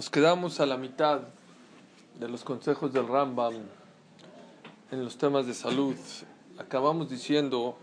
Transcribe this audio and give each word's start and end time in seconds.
Nos 0.00 0.08
quedamos 0.08 0.60
a 0.60 0.64
la 0.64 0.78
mitad 0.78 1.20
de 2.18 2.26
los 2.26 2.42
consejos 2.42 2.90
del 2.90 3.06
Rambam 3.06 3.52
en 4.90 5.04
los 5.04 5.18
temas 5.18 5.46
de 5.46 5.52
salud. 5.52 5.94
Acabamos 6.56 7.10
diciendo, 7.10 7.76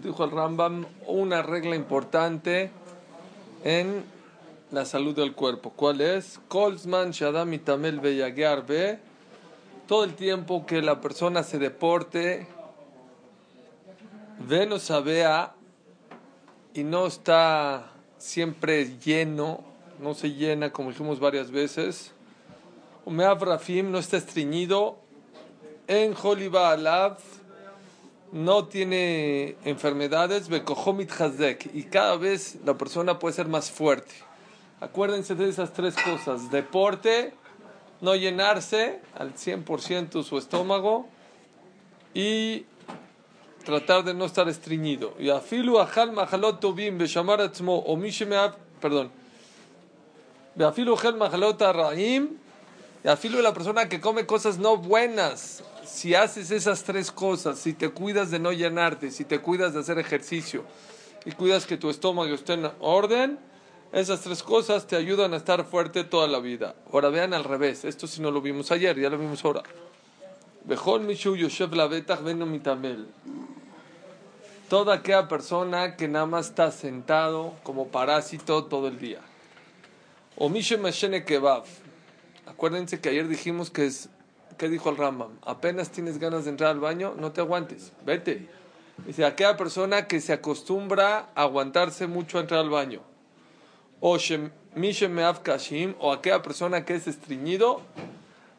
dijo 0.00 0.24
el 0.24 0.30
Rambam, 0.30 0.86
una 1.08 1.42
regla 1.42 1.74
importante 1.74 2.70
en 3.64 4.04
la 4.70 4.84
salud 4.84 5.16
del 5.16 5.34
cuerpo. 5.34 5.70
¿Cuál 5.74 6.00
es? 6.00 6.40
Kolzman 6.46 7.10
Shadam 7.10 7.54
Itamel 7.54 8.00
Todo 9.88 10.04
el 10.04 10.14
tiempo 10.14 10.64
que 10.64 10.80
la 10.80 11.00
persona 11.00 11.42
se 11.42 11.58
deporte, 11.58 12.46
ve 14.46 14.64
no 14.64 14.78
sabea 14.78 15.54
y 16.74 16.82
no 16.82 17.06
está 17.06 17.92
siempre 18.18 18.98
lleno, 18.98 19.62
no 20.00 20.12
se 20.14 20.32
llena 20.32 20.72
como 20.72 20.90
dijimos 20.90 21.20
varias 21.20 21.52
veces. 21.52 22.12
Umeav 23.04 23.42
Rafim 23.42 23.92
no 23.92 23.98
está 23.98 24.16
estreñido. 24.16 24.98
En 25.86 26.14
Holiba 26.20 26.72
Alav 26.72 27.18
no 28.32 28.66
tiene 28.66 29.56
enfermedades. 29.64 30.48
Bekohomit 30.48 31.12
Hazek. 31.12 31.70
Y 31.72 31.84
cada 31.84 32.16
vez 32.16 32.58
la 32.64 32.74
persona 32.76 33.20
puede 33.20 33.34
ser 33.34 33.46
más 33.46 33.70
fuerte. 33.70 34.12
Acuérdense 34.80 35.36
de 35.36 35.48
esas 35.48 35.72
tres 35.72 35.94
cosas. 35.94 36.50
Deporte, 36.50 37.34
no 38.00 38.16
llenarse 38.16 39.00
al 39.14 39.34
100% 39.34 40.24
su 40.24 40.38
estómago 40.38 41.06
y 42.14 42.66
tratar 43.64 44.04
de 44.04 44.14
no 44.14 44.26
estar 44.26 44.48
estreñido. 44.48 45.14
Y 45.18 45.30
afilu 45.30 45.78
ajal 45.78 46.12
mahalot 46.12 46.60
tobim 46.60 46.98
beshamar 46.98 47.40
atzmo 47.40 47.78
o 47.78 47.96
mishemeab, 47.96 48.56
perdón. 48.80 49.10
Beafilu 50.54 50.94
ajal 50.94 51.16
mahalot 51.16 51.60
arraim. 51.62 52.36
Y 53.04 53.08
afilu 53.08 53.42
la 53.42 53.52
persona 53.52 53.88
que 53.88 54.00
come 54.00 54.26
cosas 54.26 54.58
no 54.58 54.76
buenas. 54.76 55.62
Si 55.84 56.14
haces 56.14 56.50
esas 56.50 56.84
tres 56.84 57.10
cosas, 57.10 57.58
si 57.58 57.72
te 57.72 57.90
cuidas 57.90 58.30
de 58.30 58.38
no 58.38 58.52
llenarte, 58.52 59.10
si 59.10 59.24
te 59.24 59.40
cuidas 59.40 59.74
de 59.74 59.80
hacer 59.80 59.98
ejercicio 59.98 60.64
y 61.26 61.32
cuidas 61.32 61.66
que 61.66 61.76
tu 61.76 61.90
estómago 61.90 62.34
esté 62.34 62.54
en 62.54 62.70
orden, 62.80 63.38
esas 63.92 64.22
tres 64.22 64.42
cosas 64.42 64.86
te 64.86 64.96
ayudan 64.96 65.34
a 65.34 65.36
estar 65.36 65.64
fuerte 65.64 66.04
toda 66.04 66.26
la 66.26 66.40
vida. 66.40 66.74
Ahora 66.92 67.10
vean 67.10 67.34
al 67.34 67.44
revés. 67.44 67.84
Esto 67.84 68.06
si 68.06 68.22
no 68.22 68.30
lo 68.30 68.40
vimos 68.40 68.72
ayer, 68.72 68.98
ya 68.98 69.10
lo 69.10 69.18
vimos 69.18 69.44
ahora. 69.44 69.62
Mishu 70.66 71.36
Yoshev 71.36 71.70
Mitamel 72.46 73.06
toda 74.74 74.94
aquella 74.94 75.28
persona 75.28 75.94
que 75.94 76.08
nada 76.08 76.26
más 76.26 76.48
está 76.48 76.72
sentado 76.72 77.54
como 77.62 77.92
parásito 77.92 78.64
todo 78.64 78.88
el 78.88 78.98
día. 78.98 79.20
O 80.36 80.48
Mashene 80.48 81.24
Kebab. 81.24 81.62
Acuérdense 82.44 83.00
que 83.00 83.10
ayer 83.10 83.28
dijimos 83.28 83.70
que 83.70 83.86
es, 83.86 84.08
¿qué 84.58 84.68
dijo 84.68 84.90
el 84.90 84.96
Rambam? 84.96 85.38
Apenas 85.42 85.90
tienes 85.90 86.18
ganas 86.18 86.42
de 86.42 86.50
entrar 86.50 86.72
al 86.72 86.80
baño, 86.80 87.14
no 87.16 87.30
te 87.30 87.40
aguantes, 87.40 87.92
vete. 88.04 88.48
Dice, 89.06 89.24
aquella 89.24 89.56
persona 89.56 90.08
que 90.08 90.20
se 90.20 90.32
acostumbra 90.32 91.28
a 91.36 91.42
aguantarse 91.42 92.08
mucho 92.08 92.38
a 92.38 92.40
entrar 92.40 92.58
al 92.58 92.70
baño. 92.70 93.00
O 94.00 94.18
Mishe 94.74 95.08
Meav 95.08 95.44
Kashim, 95.44 95.94
o 96.00 96.10
aquella 96.10 96.42
persona 96.42 96.84
que 96.84 96.96
es 96.96 97.06
estreñido, 97.06 97.80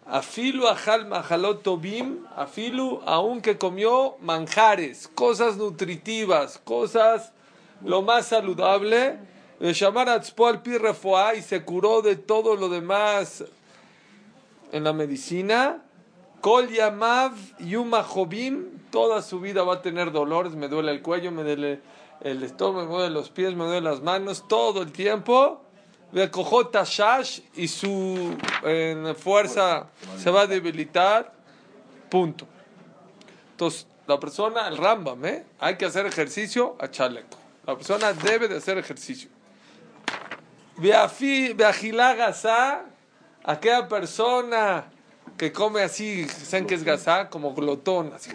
Afilu 0.06 0.68
ajal 0.68 1.08
mahalotobim, 1.08 2.28
afilu 2.36 3.02
aunque 3.06 3.58
comió 3.58 4.18
manjares, 4.22 5.08
cosas 5.08 5.58
nutritivas, 5.58 6.60
cosas 6.64 7.32
lo 7.84 8.04
más 8.04 8.28
saludable. 8.28 9.18
Llamar 9.60 10.10
al 10.10 10.22
y 11.38 11.42
se 11.42 11.64
curó 11.64 12.02
de 12.02 12.18
todo 12.18 12.56
lo 12.56 12.70
demás 12.70 13.46
en 14.72 14.84
la 14.84 14.94
medicina. 14.94 15.82
Kol 16.42 16.70
yamav 16.70 17.32
yuma 17.60 18.06
toda 18.92 19.24
su 19.24 19.40
vida 19.40 19.64
va 19.64 19.76
a 19.76 19.82
tener 19.82 20.12
dolores, 20.12 20.54
me 20.54 20.68
duele 20.68 20.92
el 20.92 21.02
cuello, 21.02 21.32
me 21.32 21.44
duele 21.44 21.82
el 22.22 22.44
estómago, 22.44 22.90
me 22.90 22.98
duele 22.98 23.14
los 23.14 23.30
pies, 23.30 23.56
me 23.56 23.64
duele 23.64 23.82
las 23.82 24.02
manos, 24.02 24.48
todo 24.48 24.84
el 24.84 24.92
tiempo 24.92 25.65
Shash 26.14 27.42
y 27.56 27.68
su 27.68 28.38
fuerza 29.18 29.88
se 30.18 30.32
va 30.32 30.42
a 30.42 30.48
debilitar. 30.48 31.34
Punto. 32.10 32.48
Entonces, 33.52 33.88
la 34.08 34.20
persona, 34.20 34.68
el 34.68 34.78
Rambam, 34.78 35.24
¿eh? 35.26 35.46
hay 35.60 35.78
que 35.78 35.86
hacer 35.86 36.06
ejercicio 36.06 36.76
a 36.80 36.90
chaleco. 36.90 37.38
La 37.66 37.76
persona 37.76 38.14
debe 38.14 38.48
de 38.48 38.58
hacer 38.58 38.78
ejercicio. 38.78 39.30
Viajilagasa, 40.78 42.84
aquella 43.44 43.88
persona 43.88 44.86
que 45.38 45.52
come 45.52 45.82
así, 45.82 46.28
¿saben 46.28 46.68
qué 46.68 46.76
es? 46.76 46.84
Como 47.30 47.54
glotón, 47.54 48.14
así. 48.14 48.32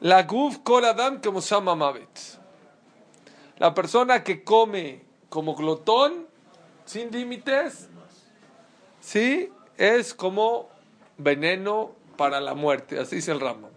La 0.00 0.22
guf 0.22 0.58
kol 0.58 0.84
adam 0.84 1.20
como 1.20 1.40
sama 1.40 1.74
mavet. 1.74 2.43
La 3.58 3.74
persona 3.74 4.24
que 4.24 4.42
come 4.42 5.02
como 5.28 5.54
glotón, 5.54 6.26
sin 6.84 7.10
límites, 7.10 7.88
sí, 9.00 9.50
es 9.76 10.14
como 10.14 10.68
veneno 11.18 11.92
para 12.16 12.40
la 12.40 12.54
muerte, 12.54 12.98
así 12.98 13.16
dice 13.16 13.32
el 13.32 13.40
Rambam. 13.40 13.70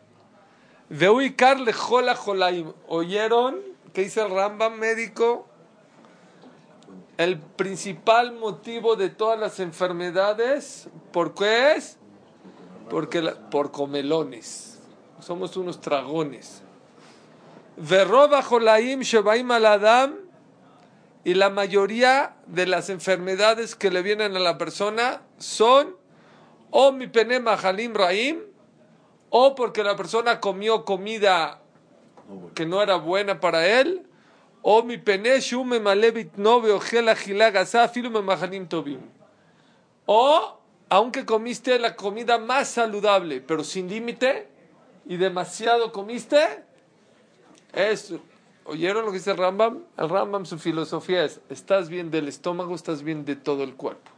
Carle 1.36 1.74
jola 1.74 2.16
jolaim. 2.16 2.74
¿Oyeron 2.88 3.60
qué 3.94 4.04
dice 4.04 4.22
el 4.22 4.32
Rambam 4.32 4.78
médico? 4.78 5.48
El 7.18 7.40
principal 7.40 8.34
motivo 8.34 8.96
de 8.96 9.10
todas 9.10 9.40
las 9.40 9.60
enfermedades, 9.60 10.88
¿por 11.12 11.34
qué 11.34 11.74
es? 11.74 11.98
Porque 12.90 13.22
por 13.52 13.72
comelones. 13.72 14.80
Somos 15.20 15.58
unos 15.58 15.82
dragones. 17.78 19.14
Y 21.24 21.34
la 21.34 21.50
mayoría 21.50 22.36
de 22.46 22.66
las 22.68 22.90
enfermedades 22.90 23.76
que 23.76 23.92
le 23.92 24.02
vienen 24.02 24.36
a 24.36 24.40
la 24.40 24.58
persona 24.58 25.22
son 25.38 25.96
o 26.72 26.92
mi 26.92 27.08
penema 27.08 27.54
halim 27.54 27.94
raim, 27.94 28.40
o 29.30 29.56
porque 29.56 29.84
la 29.84 29.96
persona 29.96 30.40
comió 30.40 30.86
comida 30.86 31.62
que 32.56 32.66
no 32.66 32.82
era 32.82 32.96
buena 32.96 33.40
para 33.40 33.68
él, 33.68 34.08
o 34.62 34.84
mi 34.84 34.98
pene 34.98 35.40
shume 35.40 35.80
malevit 35.80 36.36
nove 36.38 36.72
ojela 36.72 37.16
me 37.16 38.66
tobim. 38.66 39.00
O 40.06 40.60
aunque 40.90 41.26
comiste 41.26 41.78
la 41.80 41.96
comida 41.96 42.38
más 42.38 42.70
saludable, 42.70 43.42
pero 43.42 43.64
sin 43.64 43.90
límite, 43.90 44.48
y 45.06 45.18
demasiado 45.18 45.92
comiste, 45.92 46.64
es, 47.78 48.14
¿Oyeron 48.70 49.06
lo 49.06 49.12
que 49.12 49.20
dice 49.20 49.32
el 49.32 49.38
Rambam? 49.38 49.84
El 49.98 50.10
Rambam, 50.10 50.46
su 50.46 50.60
filosofía 50.60 51.24
es, 51.24 51.40
estás 51.50 51.88
bien 51.88 52.12
del 52.12 52.28
estómago, 52.28 52.76
estás 52.76 53.02
bien 53.02 53.24
de 53.24 53.38
todo 53.38 53.64
el 53.64 53.76
cuerpo. 53.76 54.12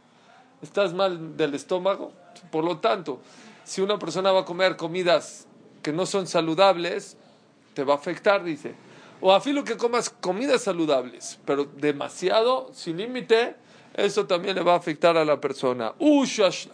Estás 0.60 0.92
mal 0.92 1.36
del 1.36 1.54
estómago, 1.54 2.12
por 2.50 2.64
lo 2.64 2.78
tanto, 2.78 3.20
si 3.62 3.80
una 3.80 3.96
persona 4.00 4.32
va 4.32 4.40
a 4.40 4.44
comer 4.44 4.76
comidas 4.76 5.46
que 5.82 5.92
no 5.92 6.04
son 6.04 6.26
saludables, 6.26 7.16
te 7.74 7.84
va 7.84 7.94
a 7.94 7.96
afectar, 7.96 8.42
dice. 8.42 8.74
O 9.20 9.32
a 9.32 9.40
filo 9.40 9.62
que 9.62 9.76
comas 9.76 10.10
comidas 10.10 10.62
saludables, 10.62 11.38
pero 11.44 11.64
demasiado, 11.64 12.70
sin 12.74 12.96
límite, 12.96 13.54
eso 13.94 14.26
también 14.26 14.56
le 14.56 14.62
va 14.62 14.72
a 14.72 14.78
afectar 14.78 15.16
a 15.16 15.24
la 15.24 15.40
persona. 15.40 15.94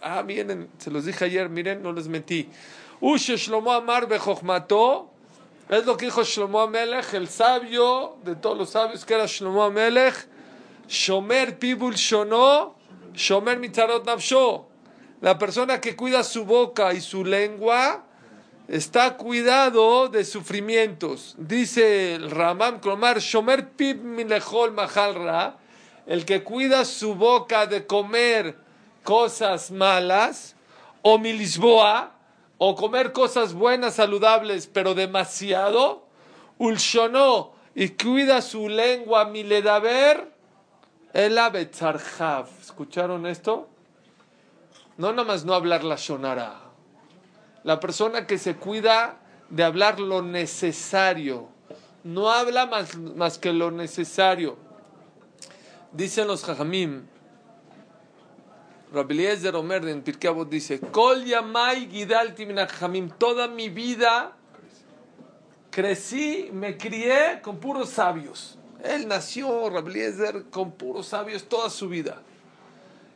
Ah, 0.01 0.23
miren, 0.23 0.67
se 0.79 0.89
los 0.89 1.05
dije 1.05 1.25
ayer, 1.25 1.47
miren, 1.47 1.83
no 1.83 1.93
les 1.93 2.07
metí. 2.07 2.49
Ushash 3.01 3.49
lo 3.49 3.71
amar 3.71 4.07
bejochmato 4.07 5.11
es 5.69 5.85
lo 5.85 5.97
que 5.97 6.05
dijo 6.05 6.23
Shlomo 6.23 6.61
Amelech, 6.61 7.13
el 7.13 7.27
sabio 7.27 8.17
de 8.23 8.35
todos 8.35 8.57
los 8.57 8.69
sabios, 8.69 9.03
que 9.05 9.13
era 9.13 9.25
Shlomo 9.25 9.63
Amelech. 9.63 10.27
Shomer 10.87 11.59
pibul 11.59 11.95
shono, 11.95 12.75
shomer 13.13 13.59
mitzarot 13.59 14.05
nafsho. 14.05 14.67
La 15.19 15.37
persona 15.37 15.81
que 15.81 15.97
cuida 15.97 16.23
su 16.23 16.45
boca 16.45 16.93
y 16.93 17.01
su 17.01 17.25
lengua 17.25 18.05
está 18.69 19.17
cuidado 19.17 20.07
de 20.07 20.23
sufrimientos. 20.23 21.35
Dice 21.37 22.15
el 22.15 22.31
Ramam 22.31 22.79
Kromar, 22.79 23.19
shomer 23.19 23.71
pib 23.71 24.01
milechol 24.01 24.71
mahalra, 24.71 25.57
el 26.05 26.23
que 26.23 26.43
cuida 26.43 26.85
su 26.85 27.15
boca 27.15 27.65
de 27.65 27.85
comer 27.85 28.55
cosas 29.03 29.71
malas, 29.71 30.55
o 31.01 31.17
milisboa, 31.17 32.16
o 32.57 32.75
comer 32.75 33.11
cosas 33.11 33.53
buenas, 33.53 33.95
saludables, 33.95 34.67
pero 34.67 34.95
demasiado, 34.95 36.05
ulshonó 36.57 37.53
y 37.75 37.89
cuida 37.89 38.41
su 38.41 38.69
lengua 38.69 39.25
miledaber, 39.25 40.31
el 41.13 41.37
abetzarjav. 41.37 42.47
¿Escucharon 42.61 43.27
esto? 43.27 43.69
No 44.97 45.11
nada 45.11 45.27
más 45.27 45.45
no 45.45 45.53
hablar 45.53 45.83
la 45.83 45.95
shonara. 45.95 46.61
La 47.63 47.79
persona 47.79 48.25
que 48.25 48.37
se 48.37 48.55
cuida 48.55 49.19
de 49.49 49.63
hablar 49.63 49.99
lo 49.99 50.21
necesario, 50.21 51.49
no 52.03 52.31
habla 52.31 52.65
más, 52.65 52.95
más 52.97 53.37
que 53.37 53.53
lo 53.53 53.71
necesario. 53.71 54.57
Dicen 55.91 56.27
los 56.27 56.43
jajamim, 56.43 57.07
de 58.91 59.49
Omer 59.49 59.87
en 59.87 60.01
Pirkei 60.01 60.31
dice, 60.49 60.79
Kol 60.79 61.25
yamai 61.25 61.87
gidalti 61.89 62.47
toda 63.17 63.47
mi 63.47 63.69
vida 63.69 64.33
crecí, 65.77 66.49
me 66.51 66.75
crié 66.75 67.39
con 67.43 67.59
puros 67.59 67.89
sabios. 67.89 68.57
Él 68.83 69.07
nació, 69.07 69.69
Rabeliezer, 69.69 70.45
con 70.49 70.71
puros 70.71 71.05
sabios 71.05 71.43
toda 71.43 71.69
su 71.69 71.87
vida. 71.87 72.23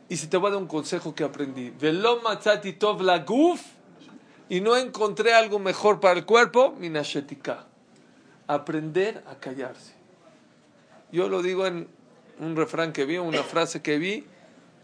Y 0.08 0.16
si 0.16 0.28
te 0.28 0.36
voy 0.36 0.48
a 0.48 0.52
dar 0.52 0.62
un 0.62 0.68
consejo 0.68 1.12
que 1.12 1.24
aprendí, 1.24 1.70
Velom 1.70 2.20
tov 2.78 3.02
la 3.02 3.18
guf, 3.18 3.60
y 4.48 4.60
no 4.60 4.76
encontré 4.76 5.34
algo 5.34 5.58
mejor 5.58 5.98
para 5.98 6.20
el 6.20 6.24
cuerpo, 6.24 6.72
minashetika. 6.78 7.66
Aprender 8.46 9.24
a 9.26 9.34
callarse. 9.34 9.94
Yo 11.10 11.28
lo 11.28 11.42
digo 11.42 11.66
en 11.66 11.88
un 12.38 12.54
refrán 12.54 12.92
que 12.92 13.06
vi, 13.06 13.18
una 13.18 13.42
frase 13.42 13.82
que 13.82 13.98
vi, 13.98 14.24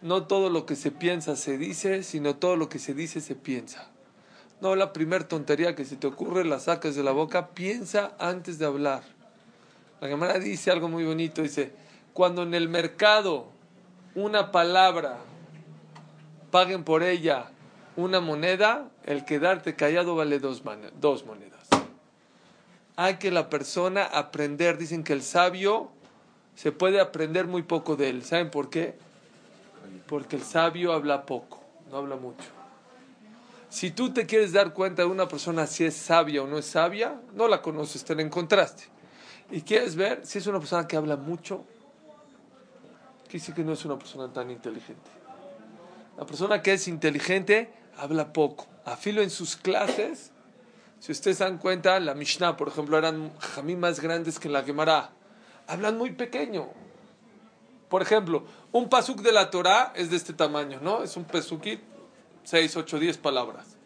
no 0.02 0.26
todo 0.26 0.50
lo 0.50 0.66
que 0.66 0.76
se 0.76 0.90
piensa 0.90 1.36
se 1.36 1.58
dice, 1.58 2.02
sino 2.02 2.36
todo 2.36 2.56
lo 2.56 2.68
que 2.68 2.78
se 2.78 2.94
dice 2.94 3.20
se 3.20 3.34
piensa. 3.34 3.90
No 4.60 4.74
la 4.76 4.92
primer 4.92 5.24
tontería 5.24 5.74
que 5.74 5.84
se 5.84 5.96
te 5.96 6.06
ocurre 6.06 6.44
la 6.44 6.60
sacas 6.60 6.94
de 6.94 7.02
la 7.02 7.12
boca, 7.12 7.48
piensa 7.48 8.12
antes 8.18 8.58
de 8.58 8.66
hablar. 8.66 9.02
La 10.00 10.08
cámara 10.08 10.38
dice 10.38 10.70
algo 10.70 10.88
muy 10.88 11.04
bonito, 11.04 11.42
dice, 11.42 11.72
cuando 12.12 12.42
en 12.42 12.54
el 12.54 12.68
mercado 12.68 13.48
una 14.14 14.50
palabra 14.50 15.18
paguen 16.50 16.84
por 16.84 17.02
ella 17.02 17.50
una 17.96 18.20
moneda, 18.20 18.88
el 19.04 19.24
quedarte 19.24 19.74
callado 19.74 20.14
vale 20.14 20.38
dos, 20.38 20.62
dos 21.00 21.26
monedas. 21.26 21.68
Hay 22.94 23.16
que 23.16 23.30
la 23.30 23.50
persona 23.50 24.04
aprender, 24.04 24.78
dicen 24.78 25.02
que 25.02 25.12
el 25.12 25.22
sabio 25.22 25.90
se 26.54 26.72
puede 26.72 27.00
aprender 27.00 27.46
muy 27.46 27.62
poco 27.62 27.96
de 27.96 28.08
él. 28.08 28.24
¿Saben 28.24 28.50
por 28.50 28.70
qué? 28.70 28.96
Porque 30.06 30.36
el 30.36 30.42
sabio 30.42 30.92
habla 30.92 31.26
poco, 31.26 31.60
no 31.90 31.98
habla 31.98 32.16
mucho. 32.16 32.46
Si 33.68 33.90
tú 33.90 34.12
te 34.12 34.26
quieres 34.26 34.52
dar 34.52 34.72
cuenta 34.72 35.02
de 35.02 35.08
una 35.08 35.28
persona 35.28 35.66
si 35.66 35.84
es 35.84 35.94
sabia 35.94 36.42
o 36.42 36.46
no 36.46 36.58
es 36.58 36.64
sabia, 36.64 37.20
no 37.34 37.48
la 37.48 37.60
conoces, 37.60 38.04
te 38.04 38.14
la 38.14 38.22
encontraste. 38.22 38.84
Y 39.50 39.62
quieres 39.62 39.94
ver 39.96 40.24
si 40.24 40.38
es 40.38 40.46
una 40.46 40.58
persona 40.58 40.86
que 40.88 40.96
habla 40.96 41.16
mucho, 41.16 41.64
que 43.26 43.34
dice 43.34 43.52
que 43.52 43.62
no 43.62 43.72
es 43.72 43.84
una 43.84 43.98
persona 43.98 44.32
tan 44.32 44.50
inteligente. 44.50 45.10
La 46.16 46.24
persona 46.24 46.62
que 46.62 46.72
es 46.72 46.88
inteligente 46.88 47.70
habla 47.98 48.32
poco. 48.32 48.66
A 48.84 48.96
filo 48.96 49.22
en 49.22 49.30
sus 49.30 49.56
clases, 49.56 50.32
si 50.98 51.12
ustedes 51.12 51.38
dan 51.38 51.58
cuenta, 51.58 52.00
la 52.00 52.14
Mishnah, 52.14 52.56
por 52.56 52.68
ejemplo, 52.68 52.96
eran 52.96 53.36
jamí 53.38 53.76
más 53.76 54.00
grandes 54.00 54.38
que 54.38 54.48
la 54.48 54.62
Gemara. 54.62 55.10
Hablan 55.66 55.98
muy 55.98 56.12
pequeño. 56.12 56.68
Por 57.88 58.02
ejemplo, 58.02 58.44
un 58.72 58.88
pasuk 58.88 59.20
de 59.20 59.32
la 59.32 59.50
Torah 59.50 59.92
es 59.94 60.10
de 60.10 60.16
este 60.16 60.32
tamaño, 60.32 60.78
¿no? 60.82 61.02
Es 61.02 61.16
un 61.16 61.24
pasukit, 61.24 61.80
6, 62.44 62.76
8, 62.76 62.98
10 62.98 63.18
palabras. 63.18 63.78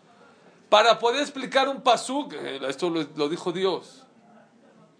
Para 0.72 0.98
poder 0.98 1.20
explicar 1.20 1.68
un 1.68 1.82
pasuk, 1.82 2.32
eh, 2.32 2.58
esto 2.66 2.88
lo, 2.88 3.28
dijo 3.28 3.52
Dios, 3.52 4.04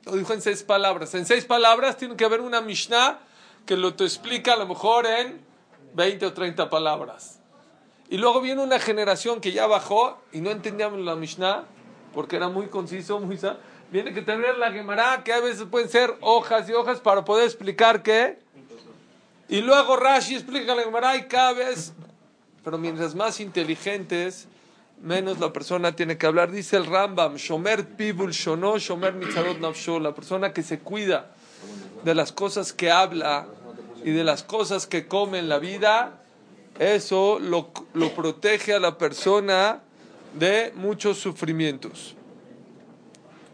lo 0.05 0.13
dijo 0.13 0.35
en 0.35 0.43
seis 0.43 0.63
palabras. 0.63 1.15
En 1.15 1.25
seis 1.25 1.47
palabras 1.47 1.97
tiene 1.97 2.15
que 2.15 2.27
haber 2.27 2.43
una 2.43 2.61
Mishnah 2.61 3.19
que 3.65 3.79
lo 3.79 3.95
te 3.95 4.05
explica 4.05 4.53
a 4.53 4.57
lo 4.57 4.67
mejor 4.67 5.07
en 5.07 5.41
20 5.95 6.27
o 6.27 6.33
30 6.35 6.69
palabras. 6.69 7.41
Y 8.11 8.19
luego 8.19 8.43
viene 8.43 8.63
una 8.63 8.79
generación 8.79 9.41
que 9.41 9.53
ya 9.53 9.67
bajó 9.67 10.21
y 10.31 10.43
no 10.43 10.51
entendíamos 10.51 11.01
la 11.01 11.17
Mishnah 11.17 11.65
porque 12.13 12.37
era 12.37 12.51
muy 12.51 12.67
conciso, 12.67 13.19
muy... 13.21 13.39
Viene 13.91 14.13
que 14.13 14.21
tener 14.21 14.59
la 14.59 14.73
Gemara, 14.73 15.23
que 15.25 15.33
a 15.33 15.41
veces 15.41 15.65
pueden 15.71 15.89
ser 15.89 16.19
hojas 16.21 16.69
y 16.69 16.75
hojas 16.75 17.01
para 17.01 17.25
poder 17.25 17.45
explicar 17.47 18.03
qué 18.03 18.39
y 19.49 19.61
luego 19.61 19.97
Rashi 19.97 20.35
explica 20.35 20.75
la 20.75 20.83
Gemara 20.83 21.17
y 21.17 21.25
cada 21.25 21.55
pero 22.65 22.79
mientras 22.79 23.15
más 23.15 23.41
inteligentes, 23.41 24.47
menos 25.01 25.41
la 25.41 25.53
persona 25.53 25.97
tiene 25.97 26.17
que 26.17 26.27
hablar. 26.27 26.51
Dice 26.51 26.77
el 26.77 26.87
Rambam, 26.87 27.37
Shomer 27.37 27.87
Pibul 27.97 28.31
Shono, 28.31 28.79
Shomer 28.79 29.15
Mitzadot 29.15 29.59
Nafsho, 29.59 29.99
la 29.99 30.15
persona 30.15 30.53
que 30.53 30.63
se 30.63 30.79
cuida 30.79 31.33
de 32.05 32.15
las 32.15 32.33
cosas 32.33 32.73
que 32.73 32.91
habla 32.91 33.47
y 34.05 34.11
de 34.11 34.25
las 34.25 34.43
cosas 34.43 34.87
que 34.87 35.07
come 35.07 35.39
en 35.39 35.49
la 35.49 35.59
vida, 35.59 36.23
eso 36.79 37.39
lo, 37.41 37.71
lo 37.95 38.15
protege 38.15 38.75
a 38.75 38.81
la 38.81 38.97
persona 38.97 39.81
de 40.39 40.73
muchos 40.75 41.19
sufrimientos. 41.19 42.15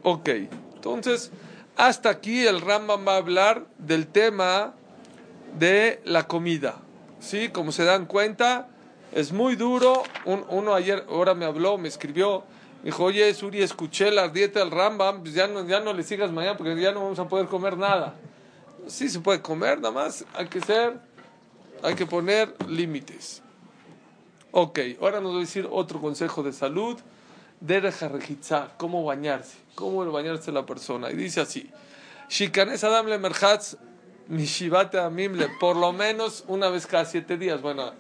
Ok, 0.03 0.29
entonces, 0.75 1.31
hasta 1.77 2.11
aquí 2.11 2.47
el 2.47 2.61
Rambam 2.61 3.07
va 3.07 3.15
a 3.15 3.19
hablar 3.19 3.67
del 3.79 4.07
tema 4.07 4.75
de 5.59 6.01
la 6.05 6.27
comida. 6.27 6.77
¿Sí? 7.21 7.49
Como 7.49 7.73
se 7.73 7.85
dan 7.85 8.07
cuenta, 8.07 8.69
es 9.13 9.33
muy 9.33 9.57
duro. 9.57 10.03
uno 10.25 10.75
ayer, 10.75 11.05
ahora 11.09 11.35
me 11.35 11.45
habló, 11.45 11.79
me 11.79 11.89
escribió, 11.89 12.45
me 12.83 12.87
dijo, 12.87 13.05
oye, 13.05 13.33
Suri, 13.35 13.63
escuché 13.63 14.11
la 14.11 14.29
dieta 14.29 14.61
del 14.61 14.71
Rambam, 14.71 15.23
pues 15.23 15.35
ya 15.35 15.47
no, 15.47 15.67
ya 15.67 15.81
no 15.81 15.93
le 15.93 16.03
sigas 16.03 16.31
mañana 16.31 16.57
porque 16.57 16.81
ya 16.81 16.93
no 16.93 17.03
vamos 17.03 17.19
a 17.19 17.29
poder 17.29 17.47
comer 17.47 17.77
nada. 17.77 18.15
Sí 18.87 19.09
se 19.09 19.21
puede 19.21 19.43
comer, 19.43 19.81
nada 19.81 19.93
más 19.93 20.25
hay 20.35 20.47
que 20.47 20.61
ser, 20.61 21.01
hay 21.83 21.95
que 21.95 22.07
poner 22.07 22.55
límites. 22.69 23.43
Ok, 24.51 24.79
ahora 25.01 25.21
nos 25.21 25.33
voy 25.33 25.39
a 25.39 25.45
decir 25.45 25.69
otro 25.71 26.01
consejo 26.01 26.43
de 26.43 26.53
salud. 26.53 26.99
de 27.61 27.93
cómo 28.77 29.05
bañarse, 29.05 29.59
cómo 29.75 30.11
bañarse 30.11 30.53
la 30.53 30.65
persona. 30.65 31.11
Y 31.11 31.17
dice 31.17 31.41
así, 31.41 31.71
Shikanes 32.29 32.85
Adam 32.85 33.07
Mishivate 34.29 34.99
Amimle, 34.99 35.49
por 35.59 35.77
lo 35.77 35.93
menos 35.93 36.45
una 36.49 36.69
vez 36.69 36.87
cada 36.87 37.07
siete 37.07 37.39
días. 37.39 37.63
Bueno, 37.63 37.93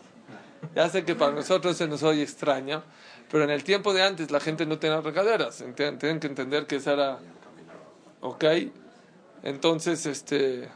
ya 0.74 0.88
sé 0.90 1.04
que 1.04 1.14
para 1.14 1.32
nosotros 1.32 1.76
se 1.76 1.88
nos 1.88 2.02
oye 2.02 2.22
extraño, 2.22 2.82
pero 3.30 3.44
en 3.44 3.50
el 3.50 3.64
tiempo 3.64 3.94
de 3.94 4.02
antes 4.02 4.30
la 4.30 4.38
gente 4.38 4.66
no 4.66 4.78
tenía 4.78 5.00
regaderas. 5.00 5.64
Tienen 5.74 6.20
que 6.20 6.26
entender 6.26 6.66
que 6.66 6.76
esa 6.76 6.92
era. 6.92 7.18
¿Ok? 8.20 8.44
Entonces, 9.42 10.04
este. 10.06 10.68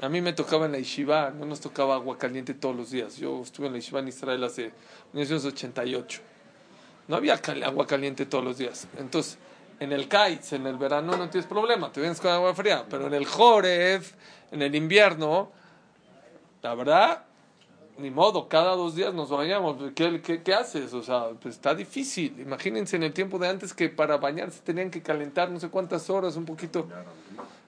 A 0.00 0.08
mí 0.08 0.20
me 0.20 0.32
tocaba 0.34 0.66
en 0.66 0.72
la 0.72 0.78
Yeshiva, 0.78 1.30
no 1.30 1.46
nos 1.46 1.60
tocaba 1.60 1.94
agua 1.94 2.18
caliente 2.18 2.52
todos 2.54 2.76
los 2.76 2.90
días. 2.90 3.16
Yo 3.16 3.42
estuve 3.42 3.66
en 3.66 3.74
la 3.74 3.78
Yeshiva 3.78 4.00
en 4.00 4.08
Israel 4.08 4.44
hace 4.44 4.72
1988. 5.12 6.20
No 7.08 7.16
había 7.16 7.40
agua 7.64 7.86
caliente 7.86 8.26
todos 8.26 8.44
los 8.44 8.58
días. 8.58 8.88
Entonces, 8.98 9.38
en 9.78 9.92
el 9.92 10.08
kites, 10.08 10.52
en 10.54 10.66
el 10.66 10.76
verano 10.76 11.16
no 11.16 11.28
tienes 11.28 11.46
problema, 11.46 11.92
te 11.92 12.00
vienes 12.00 12.20
con 12.20 12.30
agua 12.30 12.54
fría, 12.54 12.84
pero 12.88 13.06
en 13.06 13.14
el 13.14 13.26
Joref, 13.26 14.14
en 14.50 14.62
el 14.62 14.74
invierno, 14.74 15.50
la 16.62 16.74
verdad, 16.74 17.24
ni 17.98 18.10
modo, 18.10 18.48
cada 18.48 18.74
dos 18.74 18.94
días 18.94 19.14
nos 19.14 19.30
bañamos. 19.30 19.76
¿Qué, 19.94 20.42
qué, 20.44 20.54
haces? 20.54 20.92
O 20.92 21.02
sea, 21.02 21.28
pues 21.40 21.54
está 21.54 21.74
difícil. 21.74 22.38
Imagínense 22.40 22.96
en 22.96 23.02
el 23.04 23.12
tiempo 23.12 23.38
de 23.38 23.48
antes 23.48 23.72
que 23.72 23.88
para 23.88 24.18
bañarse 24.18 24.60
tenían 24.62 24.90
que 24.90 25.02
calentar 25.02 25.50
no 25.50 25.58
sé 25.60 25.68
cuántas 25.68 26.10
horas, 26.10 26.36
un 26.36 26.44
poquito. 26.44 26.88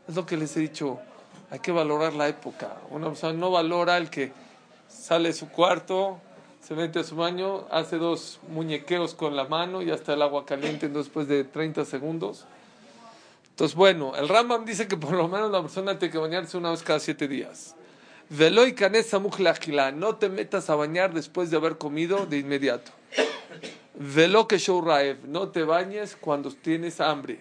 Es 0.06 0.14
lo 0.14 0.26
que 0.26 0.37
les 0.37 0.56
he 0.56 0.61
dicho, 0.61 0.99
hay 1.50 1.61
que 1.61 1.73
valorar 1.73 2.12
la 2.14 2.28
época. 2.28 2.76
Una 2.90 3.09
persona 3.09 3.32
no 3.32 3.50
valora 3.50 3.97
el 3.97 4.11
que 4.11 4.32
sale 4.87 5.28
de 5.28 5.35
su 5.35 5.49
cuarto, 5.49 6.21
se 6.60 6.74
mete 6.74 6.98
a 6.98 7.04
su 7.04 7.16
baño, 7.16 7.66
hace 7.70 7.96
dos 7.96 8.40
muñequeos 8.48 9.14
con 9.14 9.36
la 9.36 9.44
mano 9.44 9.82
y 9.82 9.90
hasta 9.90 10.14
el 10.14 10.22
agua 10.22 10.44
caliente 10.44 10.88
después 10.88 11.28
de 11.28 11.44
30 11.44 11.84
segundos. 11.84 12.44
Entonces, 13.50 13.76
bueno, 13.76 14.14
el 14.16 14.28
Rambam 14.28 14.64
dice 14.64 14.86
que 14.86 14.96
por 14.96 15.12
lo 15.12 15.28
menos 15.28 15.50
la 15.50 15.62
persona 15.62 15.98
tiene 15.98 16.12
que 16.12 16.18
bañarse 16.18 16.56
una 16.56 16.70
vez 16.70 16.82
cada 16.82 17.00
siete 17.00 17.26
días. 17.26 17.74
Veloy 18.30 18.74
no 19.94 20.16
te 20.16 20.28
metas 20.28 20.68
a 20.68 20.74
bañar 20.74 21.14
después 21.14 21.50
de 21.50 21.56
haber 21.56 21.78
comido 21.78 22.26
de 22.26 22.38
inmediato. 22.38 22.92
Velo 23.94 24.46
que 24.46 24.60
no 25.24 25.48
te 25.48 25.64
bañes 25.64 26.16
cuando 26.20 26.52
tienes 26.52 27.00
hambre. 27.00 27.40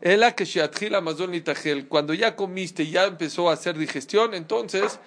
Ela 0.00 0.34
que 0.34 0.46
cuando 1.88 2.14
ya 2.14 2.36
comiste 2.36 2.84
y 2.84 2.92
ya 2.92 3.04
empezó 3.04 3.50
a 3.50 3.54
hacer 3.54 3.76
digestión, 3.76 4.34
entonces 4.34 5.00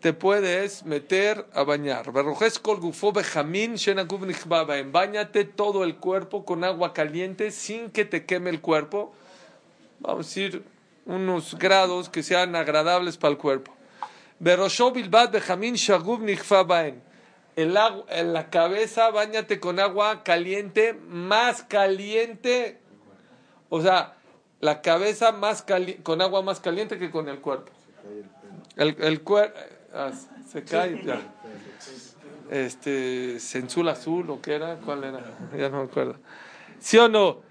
te 0.00 0.14
puedes 0.14 0.84
meter 0.84 1.46
a 1.52 1.62
bañar. 1.62 2.10
Báñate 4.90 5.44
todo 5.44 5.84
el 5.84 5.96
cuerpo 5.96 6.44
con 6.44 6.64
agua 6.64 6.94
caliente 6.94 7.50
sin 7.50 7.90
que 7.90 8.06
te 8.06 8.24
queme 8.24 8.48
el 8.50 8.62
cuerpo. 8.62 9.12
Vamos 10.00 10.26
a 10.26 10.28
decir 10.28 10.64
unos 11.04 11.58
grados 11.58 12.08
que 12.08 12.22
sean 12.22 12.56
agradables 12.56 13.18
para 13.18 13.32
el 13.32 13.38
cuerpo. 13.38 13.74
El 17.56 17.76
agua, 17.76 18.06
en 18.08 18.32
la 18.32 18.48
cabeza, 18.48 19.10
bañate 19.10 19.60
con 19.60 19.80
agua 19.80 20.22
caliente, 20.22 20.94
más 20.94 21.62
caliente. 21.62 22.80
O 23.68 23.82
sea, 23.82 24.16
la 24.60 24.80
cabeza 24.80 25.32
más 25.32 25.62
con 26.02 26.22
agua 26.22 26.40
más 26.40 26.58
caliente 26.60 26.98
que 26.98 27.10
con 27.10 27.28
el 27.28 27.40
cuerpo. 27.40 27.70
El, 28.76 28.96
el 29.00 29.20
cuerpo 29.20 29.58
Ah, 29.92 30.10
se 30.50 30.62
cae 30.64 31.02
ya. 31.04 31.20
Este, 32.50 33.38
Sensul 33.40 33.88
Azul, 33.88 34.28
¿o 34.30 34.40
qué 34.40 34.54
era? 34.54 34.76
¿Cuál 34.76 35.04
era? 35.04 35.20
Ya 35.56 35.68
no 35.68 35.78
me 35.78 35.84
acuerdo. 35.84 36.16
¿Sí 36.78 36.96
o 36.98 37.08
no? 37.08 37.42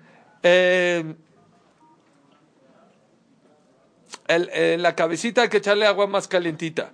Eh, 0.44 1.16
el, 4.28 4.82
la 4.82 4.96
cabecita 4.96 5.42
hay 5.42 5.50
que 5.50 5.58
echarle 5.58 5.86
agua 5.86 6.08
más 6.08 6.28
calientita. 6.28 6.92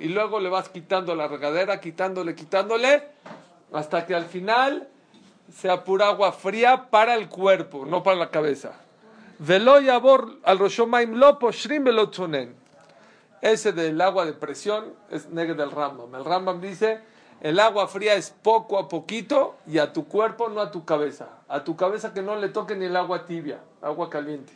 Y 0.00 0.08
luego 0.08 0.40
le 0.40 0.48
vas 0.48 0.68
quitando 0.68 1.14
la 1.14 1.28
regadera, 1.28 1.80
quitándole, 1.80 2.34
quitándole, 2.34 3.02
hasta 3.72 4.06
que 4.06 4.14
al 4.14 4.26
final 4.26 4.88
sea 5.52 5.84
pura 5.84 6.08
agua 6.08 6.32
fría 6.32 6.88
para 6.90 7.14
el 7.14 7.28
cuerpo, 7.28 7.84
no 7.84 8.02
para 8.02 8.16
la 8.16 8.30
cabeza. 8.30 8.81
Velo 9.44 9.80
yabor 9.80 10.38
al 10.44 10.56
roshomaim 10.56 11.16
lo 11.16 11.36
poshrim 11.36 11.84
Ese 13.40 13.72
del 13.72 14.00
agua 14.00 14.24
de 14.24 14.34
presión 14.34 14.94
es 15.10 15.30
negro 15.30 15.56
del 15.56 15.72
Rambam. 15.72 16.14
El 16.14 16.24
Rambam 16.24 16.60
dice, 16.60 17.00
el 17.40 17.58
agua 17.58 17.88
fría 17.88 18.14
es 18.14 18.30
poco 18.30 18.78
a 18.78 18.88
poquito 18.88 19.56
y 19.66 19.78
a 19.78 19.92
tu 19.92 20.06
cuerpo, 20.06 20.48
no 20.48 20.60
a 20.60 20.70
tu 20.70 20.84
cabeza. 20.84 21.40
A 21.48 21.64
tu 21.64 21.74
cabeza 21.74 22.14
que 22.14 22.22
no 22.22 22.36
le 22.36 22.50
toque 22.50 22.76
ni 22.76 22.84
el 22.84 22.94
agua 22.94 23.26
tibia, 23.26 23.58
agua 23.80 24.08
caliente. 24.08 24.52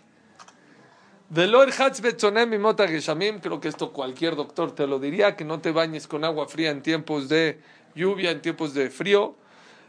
Velor 1.31 1.73
geshamim, 1.73 3.40
creo 3.40 3.59
que 3.59 3.66
esto 3.66 3.93
cualquier 3.93 4.37
doctor 4.37 4.71
te 4.71 4.87
lo 4.87 5.00
diría, 5.00 5.35
que 5.35 5.45
no 5.45 5.59
te 5.59 5.73
bañes 5.73 6.07
con 6.07 6.25
agua 6.25 6.47
fría 6.47 6.71
en 6.71 6.83
tiempos 6.83 7.28
de 7.28 7.61
lluvia, 7.97 8.31
en 8.31 8.40
tiempos 8.40 8.73
de 8.73 8.88
frío. 8.90 9.35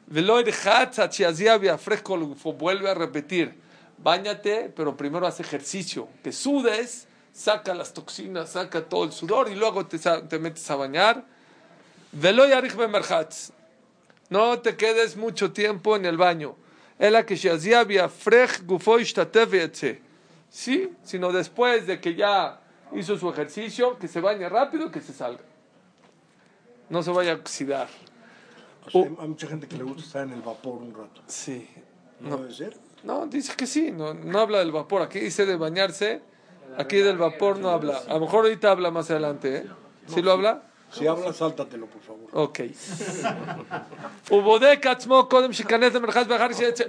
Velor 0.07 0.51
fresco, 0.51 2.17
vuelve 2.53 2.89
a 2.89 2.95
repetir, 2.95 3.66
bañate, 3.97 4.71
pero 4.75 4.95
primero 4.95 5.25
haz 5.27 5.39
ejercicio, 5.39 6.07
que 6.23 6.31
sudes, 6.31 7.07
saca 7.33 7.73
las 7.73 7.93
toxinas, 7.93 8.51
saca 8.51 8.85
todo 8.85 9.03
el 9.03 9.11
sudor 9.11 9.49
y 9.49 9.55
luego 9.55 9.85
te, 9.85 9.99
te 9.99 10.39
metes 10.39 10.69
a 10.71 10.75
bañar. 10.75 11.25
No 14.29 14.59
te 14.59 14.75
quedes 14.75 15.15
mucho 15.15 15.51
tiempo 15.51 15.95
en 15.95 16.05
el 16.05 16.17
baño. 16.17 16.55
Sí, 20.49 20.91
sino 21.03 21.31
después 21.31 21.85
de 21.85 22.01
que 22.01 22.15
ya 22.15 22.59
hizo 22.93 23.17
su 23.17 23.29
ejercicio, 23.29 23.97
que 23.97 24.07
se 24.07 24.21
bañe 24.21 24.49
rápido 24.49 24.87
y 24.87 24.91
que 24.91 25.01
se 25.01 25.13
salga. 25.13 25.43
No 26.89 27.03
se 27.03 27.11
vaya 27.11 27.33
a 27.33 27.35
oxidar. 27.35 27.87
hay 28.93 29.27
mucha 29.27 29.47
gente 29.47 29.67
que 29.67 29.77
le 29.77 29.83
gusta 29.83 30.03
estar 30.03 30.23
en 30.23 30.33
el 30.33 30.41
vapor 30.41 30.81
un 30.81 30.93
rato. 30.93 31.21
Sí. 31.27 31.69
¿No, 32.19 32.37
debe 32.37 32.53
ser? 32.53 32.86
No, 33.03 33.27
dice 33.27 33.53
que 33.55 33.67
sí, 33.67 33.91
no, 33.91 34.13
no 34.13 34.39
habla 34.39 34.59
del 34.59 34.71
vapor. 34.71 35.01
Aquí 35.01 35.19
dice 35.19 35.45
de 35.45 35.55
bañarse, 35.55 36.21
aquí 36.77 36.97
del 36.97 37.17
vapor 37.17 37.59
no 37.59 37.69
habla. 37.69 38.01
A 38.07 38.13
lo 38.15 38.21
mejor 38.21 38.45
ahorita 38.45 38.71
habla 38.71 38.91
más 38.91 39.09
adelante, 39.11 39.57
¿eh? 39.57 39.65
¿Sí 40.07 40.21
lo 40.21 40.31
habla? 40.31 40.63
Si 40.91 41.05
hablas, 41.05 41.35
sáltatelo, 41.35 41.87
por 41.87 42.01
favor. 42.01 42.29
Ok. 42.33 42.59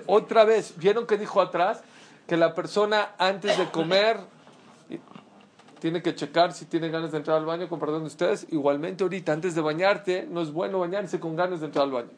Otra 0.06 0.44
vez, 0.44 0.74
¿vieron 0.76 1.06
que 1.06 1.18
dijo 1.18 1.40
atrás? 1.40 1.82
Que 2.26 2.36
la 2.36 2.54
persona 2.54 3.14
antes 3.18 3.58
de 3.58 3.70
comer 3.70 4.18
tiene 5.80 6.02
que 6.02 6.14
checar 6.14 6.52
si 6.52 6.66
tiene 6.66 6.90
ganas 6.90 7.12
de 7.12 7.18
entrar 7.18 7.38
al 7.38 7.46
baño, 7.46 7.68
con 7.68 7.80
perdón 7.80 8.02
de 8.02 8.08
ustedes. 8.08 8.46
Igualmente 8.50 9.02
ahorita, 9.02 9.32
antes 9.32 9.54
de 9.54 9.60
bañarte, 9.60 10.26
no 10.30 10.42
es 10.42 10.52
bueno 10.52 10.78
bañarse 10.78 11.18
con 11.18 11.36
ganas 11.36 11.60
de 11.60 11.66
entrar 11.66 11.84
al 11.84 11.92
baño. 11.92 12.10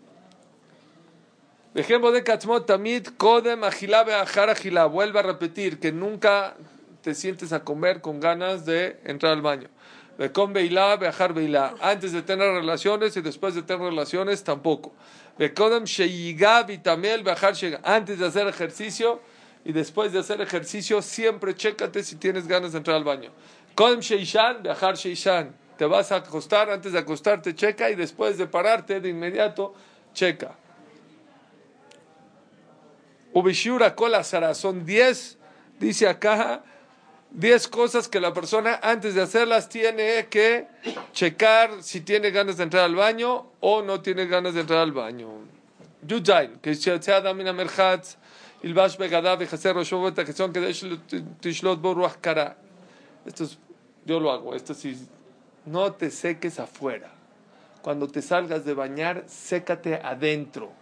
Ejemplo 1.80 2.12
de 2.12 2.22
Katzmot 2.22 2.66
Tamid, 2.66 3.06
Kodem 3.16 3.64
Ajilabe 3.64 4.12
Ajar 4.12 4.54
Vuelve 4.90 5.18
a 5.18 5.22
repetir 5.22 5.80
que 5.80 5.92
nunca 5.92 6.54
te 7.00 7.14
sientes 7.14 7.54
a 7.54 7.64
comer 7.64 8.02
con 8.02 8.20
ganas 8.20 8.66
de 8.66 9.00
entrar 9.04 9.32
al 9.32 9.40
baño. 9.40 9.68
Con 10.34 10.52
Beilá, 10.52 10.96
Beajar 10.96 11.32
Beilá. 11.32 11.75
Antes 11.80 12.12
de 12.12 12.20
tener 12.20 12.52
relaciones 12.52 13.16
y 13.16 13.22
después 13.22 13.54
de 13.54 13.62
tener 13.62 13.80
relaciones 13.80 14.44
tampoco. 14.44 14.92
Bekodem 15.38 15.84
Sheiga 15.84 16.64
Vitamel 16.64 17.22
Beajar 17.22 17.54
Antes 17.82 18.18
de 18.18 18.26
hacer 18.26 18.46
ejercicio 18.46 19.22
y 19.64 19.72
después 19.72 20.12
de 20.12 20.18
hacer 20.18 20.42
ejercicio, 20.42 21.00
siempre 21.00 21.54
chécate 21.54 22.02
si 22.02 22.16
tienes 22.16 22.46
ganas 22.46 22.72
de 22.72 22.78
entrar 22.78 22.99
al 22.99 23.04
baño. 23.04 23.30
Kodem 23.75 24.00
Sheishan 24.00 24.62
Beajar 24.62 24.96
Sheishan. 24.96 25.56
Te 25.78 25.87
vas 25.87 26.12
a 26.12 26.16
acostar, 26.16 26.68
antes 26.68 26.92
de 26.92 26.99
acostarte, 26.99 27.54
checa 27.54 27.88
y 27.88 27.94
después 27.94 28.37
de 28.37 28.46
pararte 28.46 29.00
de 29.00 29.08
inmediato, 29.08 29.72
checa. 30.12 30.59
Ubishura 33.32 33.94
Kola. 33.94 34.22
Son 34.25 34.84
10, 34.84 35.38
dice 35.78 36.08
acá 36.08 36.62
10 37.32 37.68
cosas 37.68 38.08
que 38.08 38.20
la 38.20 38.32
persona 38.32 38.80
antes 38.82 39.14
de 39.14 39.22
hacerlas 39.22 39.68
tiene 39.68 40.26
que 40.28 40.66
checar 41.12 41.82
si 41.82 42.00
tiene 42.00 42.30
ganas 42.30 42.56
de 42.56 42.64
entrar 42.64 42.84
al 42.84 42.96
baño 42.96 43.46
o 43.60 43.82
no 43.82 44.00
tiene 44.00 44.26
ganas 44.26 44.54
de 44.54 44.62
entrar 44.62 44.80
al 44.80 44.92
baño. 44.92 45.28
Yudain, 46.02 46.58
que 46.60 46.70
merchatz, 47.54 48.16
ilbash 48.62 48.96
begadav 48.96 49.42
hacer 49.42 49.75
roshovot 49.75 50.14
que 50.14 50.32
son 50.32 50.52
que 50.52 50.60
tishlot 51.40 51.80
boruach 51.80 52.16
kara. 52.20 52.56
Esto 53.25 53.44
es, 53.44 53.58
yo 54.04 54.18
lo 54.18 54.32
hago, 54.32 54.54
esto 54.54 54.75
sí, 54.75 54.96
no 55.66 55.92
te 55.92 56.10
seques 56.10 56.58
afuera. 56.58 57.12
Cuando 57.82 58.08
te 58.08 58.22
salgas 58.22 58.64
de 58.64 58.75
bañar, 58.75 59.25
sécate 59.28 59.94
adentro, 60.02 60.72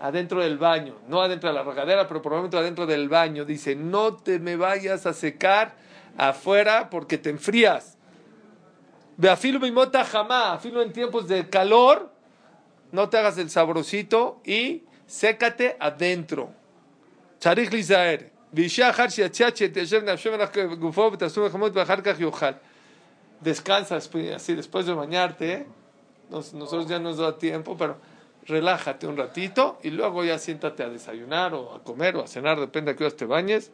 adentro 0.00 0.40
del 0.40 0.58
baño, 0.58 0.94
no 1.08 1.20
adentro 1.20 1.48
de 1.48 1.54
la 1.54 1.62
regadera, 1.62 2.06
pero 2.06 2.22
probablemente 2.22 2.56
adentro 2.56 2.86
del 2.86 3.08
baño. 3.08 3.44
Dice, 3.44 3.74
no 3.74 4.14
te 4.14 4.38
me 4.38 4.56
vayas 4.56 5.06
a 5.06 5.12
secar 5.12 5.74
afuera 6.16 6.90
porque 6.90 7.18
te 7.18 7.30
enfrías. 7.30 7.96
Ve 9.16 9.28
afilo 9.28 9.58
mota 9.72 10.04
jamás, 10.04 10.58
afilo 10.58 10.80
en 10.82 10.92
tiempos 10.92 11.26
de 11.26 11.48
calor, 11.48 12.12
no 12.92 13.08
te 13.08 13.18
hagas 13.18 13.36
el 13.38 13.50
sabrosito 13.50 14.40
y 14.44 14.84
sécate 15.06 15.76
adentro. 15.80 16.50
Charich 17.40 17.72
lizaer. 17.72 18.32
Descansa 23.40 23.96
así 23.96 24.54
después 24.54 24.86
de 24.86 24.94
bañarte. 24.94 25.66
Nosotros 26.30 26.86
ya 26.86 26.98
nos 26.98 27.18
da 27.18 27.36
tiempo, 27.38 27.76
pero 27.76 27.96
relájate 28.48 29.06
un 29.06 29.16
ratito 29.16 29.78
y 29.82 29.90
luego 29.90 30.24
ya 30.24 30.38
siéntate 30.38 30.82
a 30.82 30.88
desayunar 30.88 31.54
o 31.54 31.74
a 31.74 31.84
comer 31.84 32.16
o 32.16 32.24
a 32.24 32.26
cenar, 32.26 32.58
depende 32.58 32.92
a 32.92 32.96
qué 32.96 33.04
horas 33.04 33.16
te 33.16 33.26
bañes. 33.26 33.70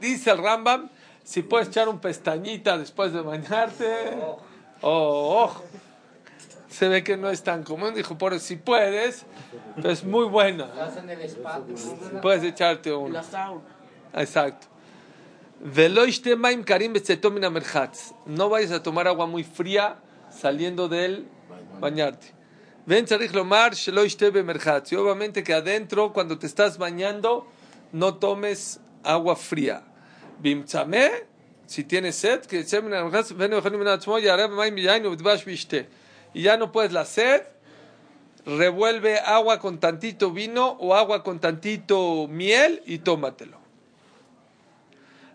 Dice 0.00 0.30
el 0.30 0.38
Rambam, 0.38 0.88
si 1.24 1.42
puedes 1.42 1.68
echar 1.68 1.88
un 1.88 1.98
pestañita 1.98 2.78
después 2.78 3.12
de 3.12 3.20
bañarte, 3.20 4.16
oh, 4.22 4.38
oh, 4.82 5.62
se 6.68 6.88
ve 6.88 7.02
que 7.02 7.16
no 7.16 7.30
es 7.30 7.42
tan 7.42 7.64
común. 7.64 7.94
Dijo, 7.94 8.16
por 8.16 8.38
si 8.38 8.56
puedes, 8.56 9.26
es 9.82 10.04
muy 10.04 10.26
bueno. 10.26 10.68
Puedes 12.20 12.44
echarte 12.44 12.92
uno. 12.92 13.08
Exacto. 14.14 14.68
No 18.26 18.48
vayas 18.48 18.72
a 18.72 18.82
tomar 18.82 19.06
agua 19.06 19.26
muy 19.26 19.44
fría 19.44 19.96
saliendo 20.28 20.88
del 20.88 21.28
bañarte. 21.78 22.34
Ven 22.84 23.06
Lomar 23.32 23.74
Y 23.76 23.90
obviamente 24.96 25.44
que 25.44 25.54
adentro, 25.54 26.12
cuando 26.12 26.36
te 26.36 26.48
estás 26.48 26.78
bañando, 26.78 27.46
no 27.92 28.16
tomes 28.16 28.80
agua 29.04 29.36
fría. 29.36 29.84
Bimtzame, 30.40 31.12
si 31.66 31.84
tienes 31.84 32.16
sed, 32.16 32.40
que 32.40 32.64
y 36.34 36.42
ya 36.42 36.56
no 36.56 36.72
puedes 36.72 36.92
la 36.92 37.04
sed, 37.04 37.42
revuelve 38.44 39.20
agua 39.20 39.60
con 39.60 39.78
tantito 39.78 40.32
vino 40.32 40.70
o 40.80 40.96
agua 40.96 41.22
con 41.22 41.38
tantito 41.38 42.26
miel 42.26 42.82
y 42.84 42.98
tómatelo. 42.98 43.61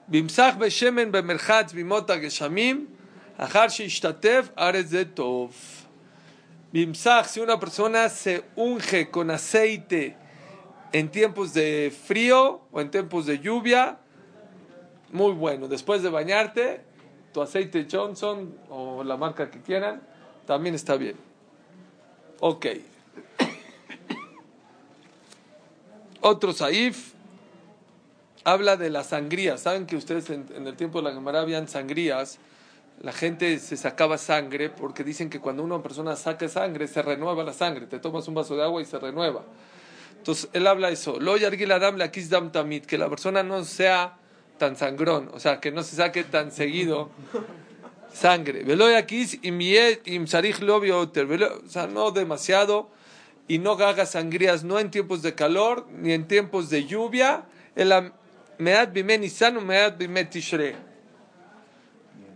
Bimsach 0.09 0.57
beshemen 0.57 1.11
bemerchatz 1.11 1.73
bimota 1.73 2.19
geshamim, 2.19 2.87
achar 3.37 3.69
sheishtatev 3.69 4.49
arez 4.55 4.89
de 4.89 5.05
tov 5.05 5.51
si 7.25 7.39
una 7.39 7.59
persona 7.59 8.09
se 8.09 8.43
unge 8.55 9.09
con 9.09 9.31
aceite 9.31 10.15
en 10.91 11.09
tiempos 11.09 11.53
de 11.53 11.93
frío 12.07 12.61
o 12.71 12.81
en 12.81 12.91
tiempos 12.91 13.25
de 13.25 13.39
lluvia, 13.39 13.97
muy 15.11 15.33
bueno. 15.33 15.67
Después 15.67 16.03
de 16.03 16.09
bañarte, 16.09 16.81
tu 17.33 17.41
aceite 17.41 17.87
Johnson 17.89 18.55
o 18.69 19.03
la 19.03 19.17
marca 19.17 19.49
que 19.49 19.61
quieran, 19.61 20.01
también 20.45 20.75
está 20.75 20.97
bien. 20.97 21.15
Ok. 22.41 22.67
Otro 26.21 26.53
Saif 26.53 27.13
habla 28.47 28.77
de 28.77 28.89
la 28.89 29.03
sangría. 29.03 29.57
Saben 29.57 29.85
que 29.85 29.95
ustedes 29.95 30.29
en, 30.29 30.47
el 30.65 30.75
tiempo 30.75 30.99
de 30.99 31.09
la 31.09 31.13
Gemara 31.13 31.41
habían 31.41 31.67
sangrías 31.67 32.39
la 33.01 33.11
gente 33.11 33.59
se 33.59 33.77
sacaba 33.77 34.17
sangre 34.17 34.69
porque 34.69 35.03
dicen 35.03 35.29
que 35.29 35.39
cuando 35.39 35.63
una 35.63 35.83
persona 35.83 36.15
saca 36.15 36.49
sangre 36.49 36.87
se 36.87 37.01
renueva 37.03 37.43
la 37.43 37.53
sangre. 37.53 37.85
Te 37.85 37.99
tomas 37.99 38.27
un 38.27 38.33
vaso 38.33 38.55
de 38.55 38.63
agua 38.63 38.81
y 38.81 38.85
se 38.85 38.97
renueva. 38.97 39.43
Entonces 40.17 40.49
él 40.53 40.65
habla 40.65 40.89
eso. 40.89 41.19
Lo 41.19 41.35
dam 41.37 42.51
tamit, 42.51 42.85
que 42.85 42.97
la 42.97 43.07
persona 43.07 43.43
no 43.43 43.63
sea 43.65 44.17
tan 44.57 44.75
sangrón, 44.75 45.29
o 45.33 45.39
sea, 45.39 45.59
que 45.59 45.71
no 45.71 45.83
se 45.83 45.95
saque 45.97 46.23
tan 46.23 46.51
seguido. 46.51 47.11
sangre. 48.13 48.63
Veloy 48.63 48.95
aquí 48.95 49.27
im 49.43 50.25
sarich 50.25 50.59
O 50.63 51.69
sea, 51.69 51.87
no 51.87 52.11
demasiado. 52.11 52.89
Y 53.47 53.59
no 53.59 53.73
haga 53.73 54.05
sangrías, 54.05 54.63
no 54.63 54.79
en 54.79 54.91
tiempos 54.91 55.21
de 55.21 55.35
calor, 55.35 55.85
ni 55.91 56.13
en 56.13 56.27
tiempos 56.27 56.69
de 56.69 56.85
lluvia. 56.85 57.45
El 57.75 57.93
mead 58.59 58.91
bime 58.91 59.17
nisan 59.17 59.65
mead 59.65 59.97
bime 59.97 60.25
tishre. 60.25 60.75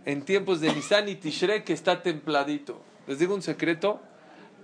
En 0.04 0.22
tiempos 0.22 0.60
de 0.60 0.72
nisan 0.72 1.08
y 1.08 1.16
tishre 1.16 1.62
que 1.64 1.72
está 1.72 2.02
templadito. 2.02 2.80
Les 3.06 3.18
digo 3.18 3.34
un 3.34 3.42
secreto. 3.42 4.00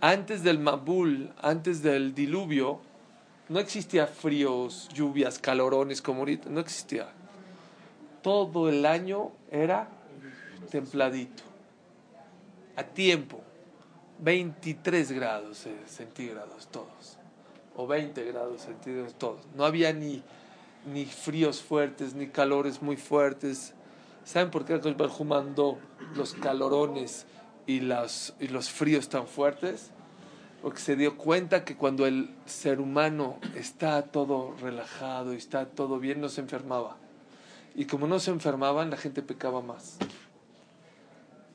Antes 0.00 0.44
del 0.44 0.58
Mabul, 0.60 1.32
antes 1.42 1.82
del 1.82 2.14
diluvio, 2.14 2.80
no 3.48 3.58
existía 3.58 4.06
fríos, 4.06 4.88
lluvias, 4.92 5.38
calorones 5.38 6.02
como 6.02 6.20
ahorita. 6.20 6.48
No 6.50 6.60
existía. 6.60 7.08
Todo 8.22 8.68
el 8.68 8.86
año 8.86 9.32
era 9.50 9.88
templadito, 10.68 11.42
a 12.76 12.84
tiempo, 12.84 13.40
23 14.20 15.12
grados 15.12 15.66
centígrados 15.86 16.68
todos, 16.68 17.18
o 17.76 17.86
20 17.86 18.24
grados 18.24 18.62
centígrados 18.62 19.14
todos. 19.14 19.40
No 19.56 19.64
había 19.64 19.92
ni, 19.92 20.22
ni 20.86 21.04
fríos 21.04 21.62
fuertes, 21.62 22.14
ni 22.14 22.28
calores 22.28 22.82
muy 22.82 22.96
fuertes. 22.96 23.74
¿Saben 24.24 24.50
por 24.50 24.64
qué 24.64 24.74
el 24.74 24.94
Barjú 24.94 25.24
mandó 25.24 25.78
los 26.14 26.34
calorones 26.34 27.26
y, 27.66 27.80
las, 27.80 28.34
y 28.40 28.48
los 28.48 28.70
fríos 28.70 29.08
tan 29.08 29.26
fuertes? 29.26 29.90
Porque 30.62 30.80
se 30.80 30.96
dio 30.96 31.16
cuenta 31.16 31.64
que 31.64 31.76
cuando 31.76 32.06
el 32.06 32.34
ser 32.46 32.80
humano 32.80 33.38
está 33.54 34.02
todo 34.02 34.54
relajado 34.60 35.32
y 35.34 35.36
está 35.36 35.66
todo 35.66 35.98
bien, 35.98 36.20
no 36.20 36.28
se 36.28 36.40
enfermaba. 36.40 36.96
Y 37.74 37.84
como 37.84 38.06
no 38.06 38.18
se 38.18 38.30
enfermaban, 38.30 38.90
la 38.90 38.96
gente 38.96 39.22
pecaba 39.22 39.62
más. 39.62 39.98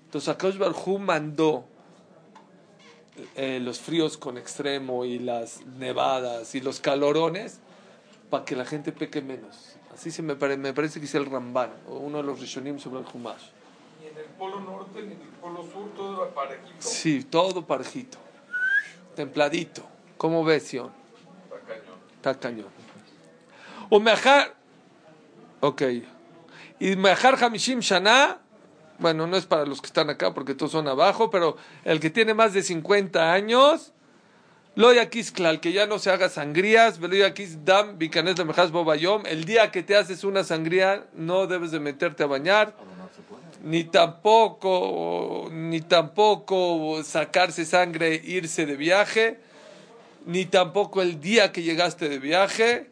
Entonces 0.05 0.29
Akash 0.29 0.57
Barhu 0.57 0.99
mandó 0.99 1.65
eh, 3.35 3.59
los 3.61 3.79
fríos 3.79 4.17
con 4.17 4.37
extremo 4.37 5.05
y 5.05 5.19
las 5.19 5.65
nevadas 5.65 6.55
y 6.55 6.61
los 6.61 6.79
calorones 6.79 7.59
para 8.33 8.45
que 8.45 8.55
la 8.55 8.65
gente 8.65 8.91
peque 8.91 9.21
menos. 9.21 9.75
Así 9.93 10.09
se 10.09 10.23
me, 10.23 10.33
me 10.33 10.73
parece 10.73 10.99
que 10.99 11.05
es 11.05 11.13
el 11.13 11.27
Ramban, 11.27 11.71
o 11.87 11.97
uno 11.97 12.17
de 12.17 12.23
los 12.23 12.39
Rishonim 12.39 12.79
sobre 12.79 13.01
el 13.01 13.05
Humash. 13.13 13.43
¿Y 14.01 14.07
en 14.07 14.17
el 14.17 14.25
polo 14.39 14.59
norte 14.59 15.01
y 15.01 15.03
en 15.03 15.11
el 15.11 15.17
polo 15.39 15.61
sur 15.61 15.93
todo 15.95 16.27
parejito? 16.29 16.75
Sí, 16.79 17.25
todo 17.25 17.63
parejito. 17.63 18.17
Templadito. 19.15 19.83
¿Cómo 20.17 20.43
ves, 20.43 20.63
Sion? 20.63 20.91
Está 21.43 21.59
cañón. 21.59 21.99
Está 22.15 22.39
cañón. 22.39 22.69
O 23.91 23.99
mejar. 23.99 24.55
Ok. 25.59 25.83
Y 26.79 26.95
mejar 26.95 27.37
Hamishim 27.39 27.81
Shana 27.81 28.39
bueno, 28.97 29.27
no 29.27 29.37
es 29.37 29.45
para 29.45 29.67
los 29.67 29.79
que 29.79 29.87
están 29.87 30.09
acá 30.09 30.33
porque 30.33 30.55
todos 30.55 30.71
son 30.71 30.87
abajo, 30.87 31.29
pero 31.29 31.55
el 31.83 31.99
que 31.99 32.09
tiene 32.09 32.33
más 32.33 32.53
de 32.53 32.63
50 32.63 33.31
años, 33.31 33.93
Loyakisklal, 34.75 35.59
que 35.59 35.71
ya 35.71 35.85
no 35.85 35.99
se 35.99 36.09
haga 36.09 36.29
sangrías, 36.29 36.99
Dam, 37.63 37.97
de 37.99 38.43
Bobayom, 38.71 39.25
el 39.27 39.45
día 39.45 39.69
que 39.69 39.83
te 39.83 39.95
haces 39.95 40.23
una 40.23 40.43
sangría 40.43 41.05
no 41.13 41.45
debes 41.45 41.71
de 41.71 41.79
meterte 41.79 42.23
a 42.23 42.27
bañar, 42.27 42.75
ni 43.63 43.83
tampoco, 43.83 45.49
ni 45.51 45.81
tampoco 45.81 47.03
sacarse 47.03 47.65
sangre, 47.65 48.19
irse 48.23 48.65
de 48.65 48.75
viaje, 48.75 49.39
ni 50.25 50.45
tampoco 50.45 51.03
el 51.03 51.19
día 51.19 51.51
que 51.51 51.61
llegaste 51.61 52.09
de 52.09 52.17
viaje, 52.17 52.89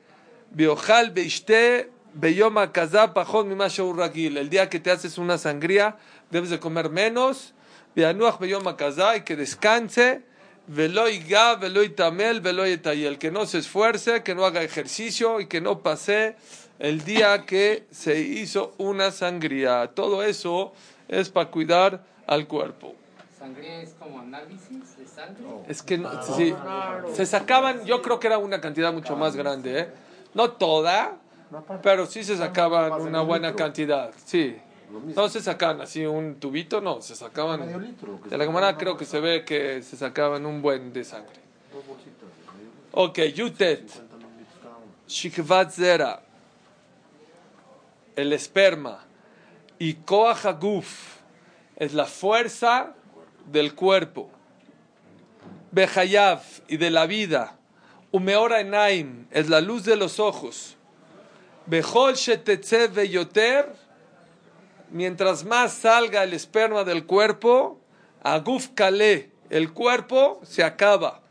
Biojal 0.51 1.11
Beishte, 1.11 1.89
Beyoma 2.13 2.71
El 2.73 4.49
día 4.49 4.69
que 4.69 4.79
te 4.79 4.91
haces 4.91 5.17
una 5.17 5.37
sangría, 5.37 5.97
debes 6.29 6.49
de 6.49 6.59
comer 6.59 6.89
menos. 6.89 7.53
Beyoma 7.95 8.75
y 9.17 9.21
que 9.21 9.35
descanse. 9.35 10.23
Veloy 10.67 11.19
ga, 11.27 11.55
veloy 11.55 11.89
tamel, 11.89 12.41
veloy 12.41 12.77
tayel. 12.77 13.17
Que 13.17 13.31
no 13.31 13.45
se 13.45 13.59
esfuerce, 13.59 14.23
que 14.23 14.35
no 14.35 14.45
haga 14.45 14.61
ejercicio 14.61 15.39
y 15.39 15.47
que 15.47 15.61
no 15.61 15.79
pase 15.79 16.35
el 16.79 17.03
día 17.03 17.45
que 17.45 17.85
se 17.91 18.19
hizo 18.19 18.73
una 18.77 19.11
sangría. 19.11 19.87
Todo 19.93 20.23
eso 20.23 20.73
es 21.07 21.29
para 21.29 21.51
cuidar 21.51 22.03
al 22.25 22.47
cuerpo. 22.47 22.95
¿Sangría 23.37 23.81
es 23.81 23.95
como 23.99 24.19
análisis 24.19 24.97
de 24.97 25.07
sangre? 25.07 25.43
Es 25.67 25.81
que 25.81 26.01
sí, 26.35 26.53
se 27.13 27.25
sacaban, 27.25 27.85
yo 27.85 28.01
creo 28.01 28.19
que 28.19 28.27
era 28.27 28.37
una 28.37 28.61
cantidad 28.61 28.93
mucho 28.93 29.15
más 29.15 29.35
grande, 29.35 29.79
¿eh? 29.79 29.89
No 30.33 30.51
toda, 30.51 31.17
pero 31.83 32.05
sí 32.05 32.23
se 32.23 32.37
sacaban 32.37 32.93
una 33.01 33.21
buena 33.21 33.55
cantidad, 33.55 34.11
sí. 34.25 34.57
No 35.15 35.29
se 35.29 35.41
sacaban 35.41 35.81
así 35.81 36.05
un 36.05 36.35
tubito, 36.35 36.81
no, 36.81 37.01
se 37.01 37.15
sacaban. 37.15 37.95
De 38.29 38.37
la 38.37 38.45
cámara 38.45 38.77
creo 38.77 38.97
que 38.97 39.05
se 39.05 39.19
ve 39.19 39.45
que 39.45 39.81
se 39.81 39.97
sacaban 39.97 40.45
un 40.45 40.61
buen 40.61 40.93
de 40.93 41.03
sangre. 41.03 41.39
Ok, 42.91 43.19
Yutet. 43.33 43.89
Shikvat 45.07 45.71
Zera. 45.71 46.21
El 48.15 48.33
esperma. 48.33 48.99
Y 49.79 49.95
Koahaguf. 49.95 51.17
Es 51.75 51.93
la 51.93 52.05
fuerza 52.05 52.93
del 53.51 53.73
cuerpo. 53.73 54.29
Behayav 55.71 56.41
y 56.67 56.77
de 56.77 56.91
la 56.91 57.05
vida. 57.05 57.57
Umeora 58.11 58.59
Enaim 58.59 59.25
es 59.31 59.49
la 59.49 59.61
luz 59.61 59.85
de 59.85 59.95
los 59.95 60.19
ojos. 60.19 60.75
Bejol 61.65 62.15
yoter, 62.15 63.73
mientras 64.91 65.43
más 65.43 65.73
salga 65.73 66.23
el 66.23 66.33
esperma 66.33 66.83
del 66.83 67.05
cuerpo, 67.05 67.79
aguf 68.23 68.69
el 69.49 69.73
cuerpo 69.73 70.39
se 70.43 70.63
acaba. 70.63 71.21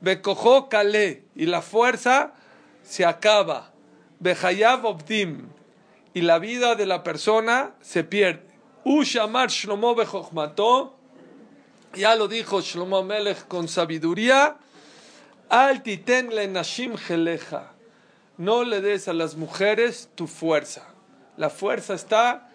Bekojo 0.00 0.68
kale, 0.68 1.24
y 1.34 1.46
la 1.46 1.62
fuerza 1.62 2.34
se 2.82 3.04
acaba. 3.04 3.72
Behayav 4.20 4.84
obdim, 4.84 5.48
y 6.14 6.20
la 6.22 6.38
vida 6.38 6.74
de 6.74 6.86
la 6.86 7.02
persona 7.02 7.74
se 7.80 8.04
pierde. 8.04 8.46
Ushamar 8.84 9.50
Shlomo 9.50 9.94
bejochmato, 9.94 10.96
ya 11.94 12.14
lo 12.14 12.28
dijo 12.28 12.60
Shlomo 12.60 13.02
Melech 13.02 13.48
con 13.48 13.68
sabiduría. 13.68 14.56
Al 15.48 15.82
titen 15.82 16.34
le 16.34 16.46
nashim 16.48 16.96
geleja 16.96 17.72
no 18.38 18.64
le 18.64 18.80
des 18.80 19.08
a 19.08 19.12
las 19.12 19.36
mujeres 19.36 20.10
tu 20.14 20.26
fuerza. 20.26 20.82
La 21.36 21.50
fuerza 21.50 21.94
está 21.94 22.45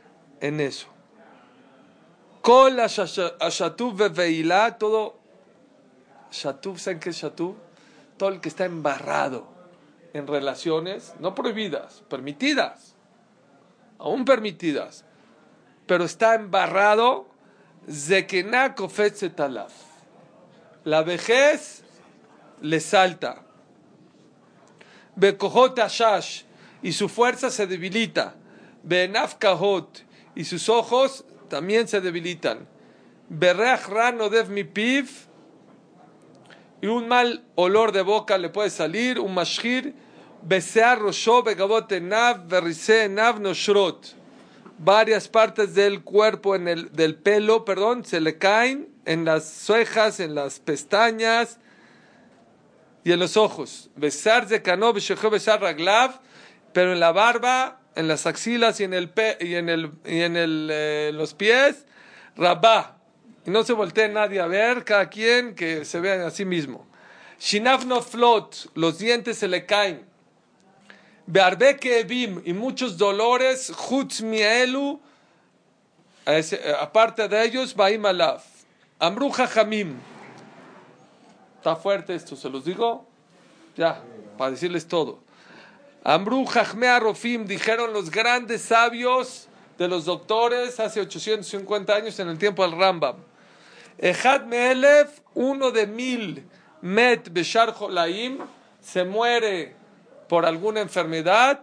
en 0.42 0.60
eso. 0.60 0.88
Kol 2.42 2.80
ashatub 2.80 4.14
veila, 4.14 4.78
todo. 4.78 5.20
Shatub, 6.32 6.78
¿saben 6.78 7.00
qué 7.00 7.12
es 7.12 7.18
shatub? 7.18 7.56
Todo 8.18 8.30
el 8.30 8.42
que 8.42 8.50
está 8.50 8.66
embarrado 8.66 9.48
en 10.14 10.28
relaciones, 10.28 11.14
no 11.20 11.34
prohibidas, 11.36 12.04
permitidas, 12.10 12.96
aún 13.98 14.26
permitidas, 14.26 15.06
pero 15.88 16.04
está 16.04 16.36
embarrado, 16.36 17.28
zekena 17.90 18.76
talaf. 19.36 19.74
La 20.84 21.04
vejez 21.04 21.84
le 22.62 22.80
salta 22.80 23.44
Bekojot 25.16 25.78
Ashash, 25.80 26.44
y 26.82 26.94
su 26.94 27.10
fuerza 27.10 27.50
se 27.50 27.68
debilita. 27.68 28.36
Benaf 28.84 29.36
Kahot, 29.36 30.04
y 30.42 30.44
sus 30.44 30.70
ojos 30.70 31.24
también 31.50 31.88
se 31.88 32.02
debilitan. 32.02 32.68
Berreach 33.30 33.88
Rano 33.88 34.28
Dev 34.28 34.50
mi 34.50 34.64
piv, 34.64 35.08
y 36.82 36.88
un 36.88 37.08
mal 37.08 37.44
olor 37.54 37.92
de 37.92 38.02
boca 38.02 38.40
le 38.40 38.50
puede 38.50 38.72
salir, 38.72 39.20
un 39.20 39.36
mashir, 39.36 39.94
Besear 40.42 40.98
Rosho, 40.98 41.44
Begabot 41.44 41.92
Nav, 42.02 42.48
Berrise 42.48 43.08
Nav 43.08 43.40
Noshrot. 43.40 44.16
Varias 44.80 45.28
partes 45.28 45.76
del 45.76 46.02
cuerpo, 46.04 46.56
en 46.56 46.68
el, 46.68 46.92
del 46.92 47.14
pelo, 47.14 47.64
perdón, 47.64 48.04
se 48.04 48.20
le 48.20 48.40
caen 48.40 48.90
en 49.06 49.26
las 49.26 49.44
cejas, 49.44 50.20
en 50.20 50.34
las 50.34 50.60
pestañas, 50.60 51.60
y 53.04 53.12
en 53.12 53.20
los 53.20 53.38
ojos. 53.38 53.92
Besar 53.96 54.48
de 54.48 54.60
besar 55.30 55.62
raglav, 55.62 56.20
pero 56.74 56.94
en 56.94 57.00
la 57.00 57.12
barba, 57.12 57.81
en 57.96 58.08
las 58.08 58.26
axilas 58.26 58.80
y 58.80 58.84
en 58.84 58.94
el 58.94 59.10
pe, 59.10 59.38
y 59.40 59.56
en 59.56 59.70
el 59.70 59.92
y 60.06 60.22
en 60.22 60.38
el, 60.38 60.70
eh, 60.72 61.12
los 61.14 61.34
pies, 61.34 61.86
rabá. 62.36 62.98
Y 63.46 63.50
no 63.50 63.64
se 63.64 63.74
voltee 63.74 64.08
nadie 64.10 64.40
a 64.40 64.48
ver, 64.48 64.84
cada 64.84 65.10
quien 65.10 65.56
que 65.56 65.86
se 65.86 66.00
vea 66.00 66.28
a 66.28 66.32
sí 66.32 66.46
mismo. 66.46 66.88
Shinav 67.40 67.86
no 67.86 68.02
flot, 68.02 68.70
los 68.76 69.00
dientes 69.00 69.38
se 69.40 69.48
le 69.48 69.66
caen. 69.66 70.06
Bearbe 71.26 72.04
bim 72.08 72.42
y 72.46 72.54
muchos 72.54 72.98
dolores, 72.98 73.72
chutz 73.88 74.22
mielu, 74.22 75.02
aparte 76.80 77.28
de 77.28 77.44
ellos, 77.44 77.76
baim 77.76 78.06
alaf. 78.06 78.46
Amruja 79.00 79.48
jamim 79.48 79.98
Está 81.58 81.76
fuerte 81.76 82.14
esto, 82.14 82.36
se 82.36 82.50
los 82.50 82.66
digo. 82.66 83.08
Ya, 83.76 84.02
para 84.38 84.52
decirles 84.52 84.88
todo. 84.88 85.20
Amru 86.04 86.46
Jachmea 86.46 87.00
Rofim, 87.00 87.46
dijeron 87.46 87.94
los 87.94 88.10
grandes 88.10 88.64
sabios 88.64 89.48
de 89.78 89.88
los 89.88 90.06
doctores 90.06 90.80
hace 90.80 91.00
850 91.00 91.94
años 91.94 92.20
en 92.20 92.28
el 92.28 92.40
tiempo 92.40 92.64
del 92.64 92.78
Rambam. 92.78 93.18
Ejad 94.00 94.46
Meelef, 94.46 95.20
uno 95.36 95.70
de 95.70 95.86
mil, 95.86 96.44
Met 96.82 97.32
Beshar 97.32 97.72
Jolaim, 97.72 98.40
se 98.80 99.04
muere 99.04 99.76
por 100.28 100.48
alguna 100.48 100.82
enfermedad, 100.82 101.62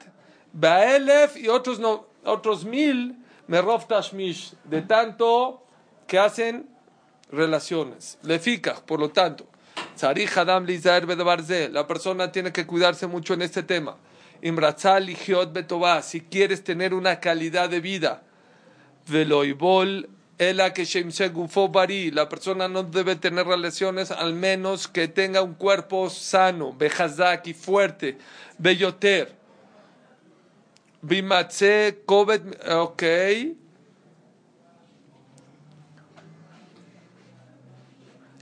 Baelef 0.53 1.37
y 1.37 1.49
otros, 1.49 1.81
no, 1.81 2.07
otros 2.25 2.65
mil, 2.65 3.17
Merov 3.49 3.89
Tashmish, 3.89 4.55
de 4.63 4.83
tanto 4.83 5.65
que 6.07 6.19
hacen 6.21 6.69
relaciones. 7.33 8.19
Lefika, 8.23 8.77
por 8.87 9.01
lo 9.01 9.11
tanto, 9.11 9.47
la 11.73 11.87
persona 11.87 12.31
tiene 12.31 12.53
que 12.53 12.67
cuidarse 12.67 13.07
mucho 13.09 13.35
en 13.35 13.43
este 13.43 13.65
tema. 13.65 13.97
Imratzal 14.43 15.07
Ligiot 15.07 15.53
Betová, 15.53 16.03
si 16.03 16.21
quieres 16.21 16.63
tener 16.63 16.95
una 16.95 17.21
calidad 17.21 17.69
de 17.69 17.81
vida. 17.81 18.23
Veloibol 19.07 20.09
Ela 20.39 20.73
que 20.73 20.87
Bari, 21.71 22.13
la 22.13 22.29
persona 22.29 22.69
no 22.69 22.85
debe 22.85 23.17
tener 23.17 23.47
relaciones 23.47 24.13
al 24.13 24.35
menos 24.35 24.87
que 24.87 25.09
tenga 25.09 25.43
un 25.43 25.55
cuerpo 25.55 26.09
sano, 26.11 26.73
Bejazak 26.73 27.49
y 27.49 27.55
fuerte, 27.55 28.19
Beyoter. 28.57 29.37
Bimatze 31.03 32.03
Kovet, 32.07 32.43
ok. 32.71 33.03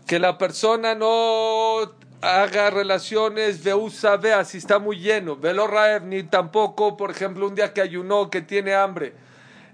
Que 0.07 0.19
la 0.19 0.37
persona 0.37 0.95
no 0.95 1.95
haga 2.27 2.71
relaciones 2.71 3.63
de 3.63 3.75
usa 3.75 4.17
vea 4.17 4.45
si 4.45 4.59
está 4.59 4.79
muy 4.79 4.99
lleno, 4.99 5.37
velo 5.37 5.67
raer, 5.67 6.03
ni 6.03 6.25
tampoco, 6.25 6.97
por 6.97 7.11
ejemplo, 7.11 7.47
un 7.47 7.55
día 7.55 7.73
que 7.73 7.81
ayunó, 7.81 8.31
que 8.31 8.43
tiene 8.43 8.75
hambre. 8.75 9.15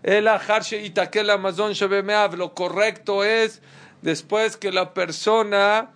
El 0.02 0.28
ajarshe 0.28 0.82
itakel 0.82 1.30
amazon 1.30 1.72
shebemeav, 1.72 2.34
lo 2.34 2.54
correcto 2.54 3.24
es 3.24 3.62
después 4.02 4.56
que 4.56 4.70
la 4.70 4.92
persona 4.92 5.90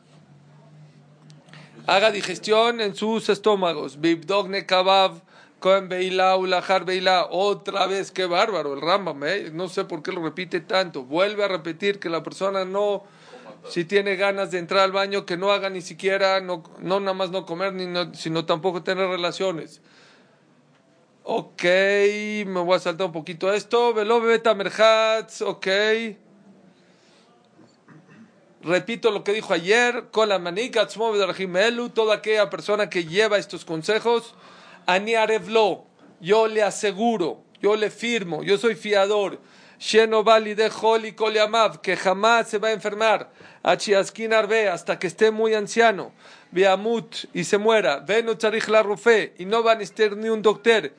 haga 1.86 2.10
digestión 2.10 2.80
en 2.80 2.94
sus 2.94 3.28
estómagos. 3.28 4.00
Bibdogne 4.00 4.64
kabav, 4.64 5.20
kohen 5.60 5.88
beila, 5.88 6.36
ulahar 6.36 6.84
beila. 6.84 7.26
Otra 7.30 7.86
vez, 7.86 8.10
qué 8.10 8.26
bárbaro 8.26 8.74
el 8.74 8.80
Rambam, 8.80 9.22
¿eh? 9.24 9.50
no 9.52 9.68
sé 9.68 9.84
por 9.84 10.02
qué 10.02 10.12
lo 10.12 10.22
repite 10.22 10.60
tanto. 10.60 11.04
Vuelve 11.04 11.44
a 11.44 11.48
repetir 11.48 11.98
que 11.98 12.08
la 12.08 12.22
persona 12.22 12.64
no 12.64 13.04
si 13.68 13.84
tiene 13.84 14.16
ganas 14.16 14.50
de 14.50 14.58
entrar 14.58 14.80
al 14.80 14.92
baño, 14.92 15.26
que 15.26 15.36
no 15.36 15.50
haga 15.50 15.70
ni 15.70 15.80
siquiera, 15.80 16.40
no, 16.40 16.62
no 16.80 17.00
nada 17.00 17.14
más 17.14 17.30
no 17.30 17.46
comer, 17.46 17.72
ni 17.72 17.86
sino 18.14 18.44
tampoco 18.44 18.82
tener 18.82 19.08
relaciones. 19.08 19.80
Ok, 21.24 21.64
me 21.64 22.60
voy 22.60 22.76
a 22.76 22.78
saltar 22.78 23.08
un 23.08 23.12
poquito 23.12 23.52
esto. 23.52 23.92
Velo 23.92 24.20
beta 24.20 24.54
merhatz, 24.54 25.42
ok. 25.42 25.66
Repito 28.62 29.10
lo 29.10 29.24
que 29.24 29.32
dijo 29.32 29.52
ayer. 29.52 30.04
Con 30.12 30.28
la 30.28 30.38
manica, 30.38 30.86
toda 30.86 32.14
aquella 32.14 32.48
persona 32.48 32.88
que 32.88 33.04
lleva 33.04 33.38
estos 33.38 33.64
consejos, 33.64 34.34
ani 34.86 35.14
arevlo, 35.14 35.86
yo 36.20 36.46
le 36.46 36.62
aseguro, 36.62 37.42
yo 37.60 37.74
le 37.74 37.90
firmo, 37.90 38.44
yo 38.44 38.56
soy 38.56 38.76
fiador. 38.76 39.40
Sheno 39.78 40.24
Bali 40.24 40.54
de 40.54 40.70
que 41.82 41.96
jamás 41.96 42.48
se 42.48 42.58
va 42.58 42.68
a 42.68 42.72
enfermar. 42.72 43.30
Achiaskin 43.66 44.32
Arbe, 44.32 44.68
hasta 44.68 44.96
que 44.96 45.08
esté 45.08 45.32
muy 45.32 45.52
anciano. 45.54 46.12
Beamut 46.52 47.16
y 47.34 47.42
se 47.42 47.58
muera. 47.58 47.98
Venu 47.98 48.36
Tzarich 48.36 48.68
la 48.68 48.84
y 49.38 49.44
no 49.44 49.64
va 49.64 49.72
a 49.72 49.74
necesitar 49.74 50.16
ni 50.16 50.28
un 50.28 50.40
doctor 50.40 50.92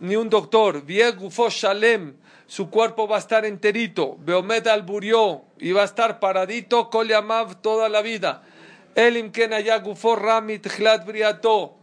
ni 0.00 0.16
un 0.16 0.30
doctor. 0.30 0.82
Viegufo 0.82 1.50
Shalem, 1.50 2.14
su 2.46 2.70
cuerpo 2.70 3.06
va 3.06 3.16
a 3.16 3.18
estar 3.18 3.44
enterito. 3.44 4.16
Beomed 4.20 4.66
al 4.68 4.82
burió 4.82 5.42
y 5.58 5.72
va 5.72 5.82
a 5.82 5.84
estar 5.84 6.18
paradito. 6.18 6.88
Koliamav 6.90 7.60
toda 7.60 7.88
la 7.88 8.00
vida. 8.00 8.42
Elim 8.94 9.30
Kenaya 9.30 9.78
Gufo 9.78 10.16
Ramit 10.16 10.66
Hlat 10.66 11.04
Briato. 11.04 11.74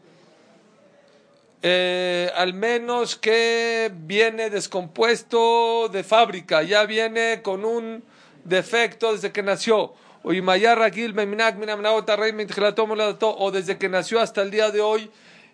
Eh, 1.62 2.32
al 2.36 2.54
menos 2.54 3.16
que 3.16 3.92
viene 3.94 4.50
descompuesto 4.50 5.88
de 5.90 6.04
fábrica, 6.04 6.62
ya 6.62 6.86
viene 6.86 7.42
con 7.42 7.66
un 7.66 8.04
defecto 8.44 9.14
desde 9.14 9.32
que 9.32 9.42
nació. 9.42 9.94
O 10.28 10.32
desde 13.52 13.78
que 13.78 13.90
nació 13.90 14.20
hasta 14.20 14.42
el 14.42 14.50
día 14.50 14.72
de 14.72 14.82
hoy 14.82 15.12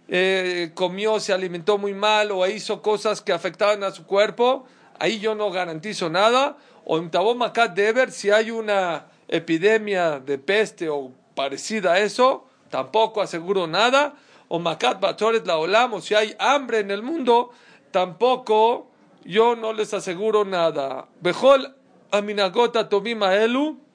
eh, 0.07 0.71
comió, 0.73 1.19
se 1.19 1.33
alimentó 1.33 1.77
muy 1.77 1.93
mal 1.93 2.31
o 2.31 2.47
hizo 2.47 2.81
cosas 2.81 3.21
que 3.21 3.33
afectaban 3.33 3.83
a 3.83 3.91
su 3.91 4.05
cuerpo, 4.05 4.65
ahí 4.97 5.19
yo 5.19 5.35
no 5.35 5.51
garantizo 5.51 6.09
nada. 6.09 6.55
O 6.85 6.97
en 6.97 7.11
Tabomakat 7.11 7.73
Deber, 7.75 8.13
si 8.13 8.31
hay 8.31 8.49
una 8.49 9.07
epidemia 9.27 10.21
de 10.21 10.37
peste 10.37 10.87
o 10.87 11.11
parecida 11.35 11.93
a 11.93 11.99
eso, 11.99 12.45
tampoco 12.69 13.21
aseguro 13.21 13.67
nada. 13.67 14.15
O 14.47 14.57
Makat 14.59 15.01
Batoret 15.01 15.45
la 15.45 15.57
Olam, 15.57 16.01
si 16.01 16.15
hay 16.15 16.33
hambre 16.39 16.79
en 16.79 16.91
el 16.91 17.03
mundo, 17.03 17.51
tampoco 17.91 18.87
yo 19.25 19.57
no 19.57 19.73
les 19.73 19.93
aseguro 19.93 20.45
nada. 20.45 21.09
Bejol 21.19 21.75
Aminagota 22.09 22.87
Tobima 22.87 23.35
Elu. 23.35 23.90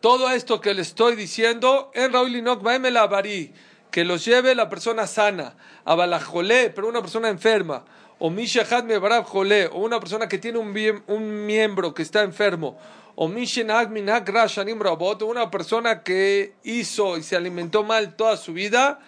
Todo 0.00 0.30
esto 0.30 0.62
que 0.62 0.72
le 0.72 0.80
estoy 0.80 1.14
diciendo, 1.14 1.90
en 1.92 2.10
Raúl 2.10 2.34
Inok 2.34 2.62
Bari 2.62 3.52
que 3.90 4.04
los 4.04 4.24
lleve 4.24 4.54
la 4.54 4.70
persona 4.70 5.06
sana, 5.06 5.56
a 5.84 5.94
Balajolé, 5.94 6.70
pero 6.70 6.88
una 6.88 7.02
persona 7.02 7.28
enferma, 7.28 7.84
o 8.18 8.30
Mishahad 8.30 8.84
Mebarab 8.84 9.24
Jolé, 9.24 9.66
o 9.66 9.80
una 9.80 10.00
persona 10.00 10.26
que 10.26 10.38
tiene 10.38 10.58
un, 10.58 10.74
un 11.06 11.44
miembro 11.44 11.92
que 11.92 12.02
está 12.02 12.22
enfermo, 12.22 12.78
o 13.14 13.28
Mishenag 13.28 13.90
Minag 13.90 14.26
Rashanim 14.26 14.80
Rabot, 14.80 15.20
una 15.20 15.50
persona 15.50 16.02
que 16.02 16.54
hizo 16.62 17.18
y 17.18 17.22
se 17.22 17.36
alimentó 17.36 17.82
mal 17.82 18.16
toda 18.16 18.38
su 18.38 18.54
vida, 18.54 19.00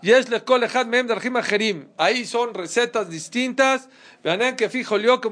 y 0.00 0.12
es 0.12 0.28
Ahí 1.96 2.24
son 2.24 2.54
recetas 2.54 3.10
distintas. 3.10 3.88
Vean 4.22 4.54
que 4.56 4.68
fijo 4.70 4.96
yo 4.96 5.20
que 5.20 5.28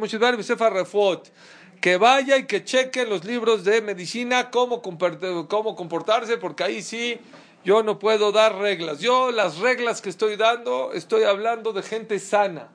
que 1.86 1.98
vaya 1.98 2.36
y 2.36 2.46
que 2.46 2.64
cheque 2.64 3.06
los 3.06 3.24
libros 3.24 3.62
de 3.62 3.80
medicina 3.80 4.50
cómo, 4.50 4.82
cómo 4.82 5.76
comportarse, 5.76 6.36
porque 6.36 6.64
ahí 6.64 6.82
sí 6.82 7.20
yo 7.64 7.84
no 7.84 8.00
puedo 8.00 8.32
dar 8.32 8.56
reglas. 8.56 8.98
Yo 8.98 9.30
las 9.30 9.58
reglas 9.58 10.02
que 10.02 10.08
estoy 10.08 10.34
dando, 10.34 10.92
estoy 10.94 11.22
hablando 11.22 11.72
de 11.72 11.84
gente 11.84 12.18
sana. 12.18 12.70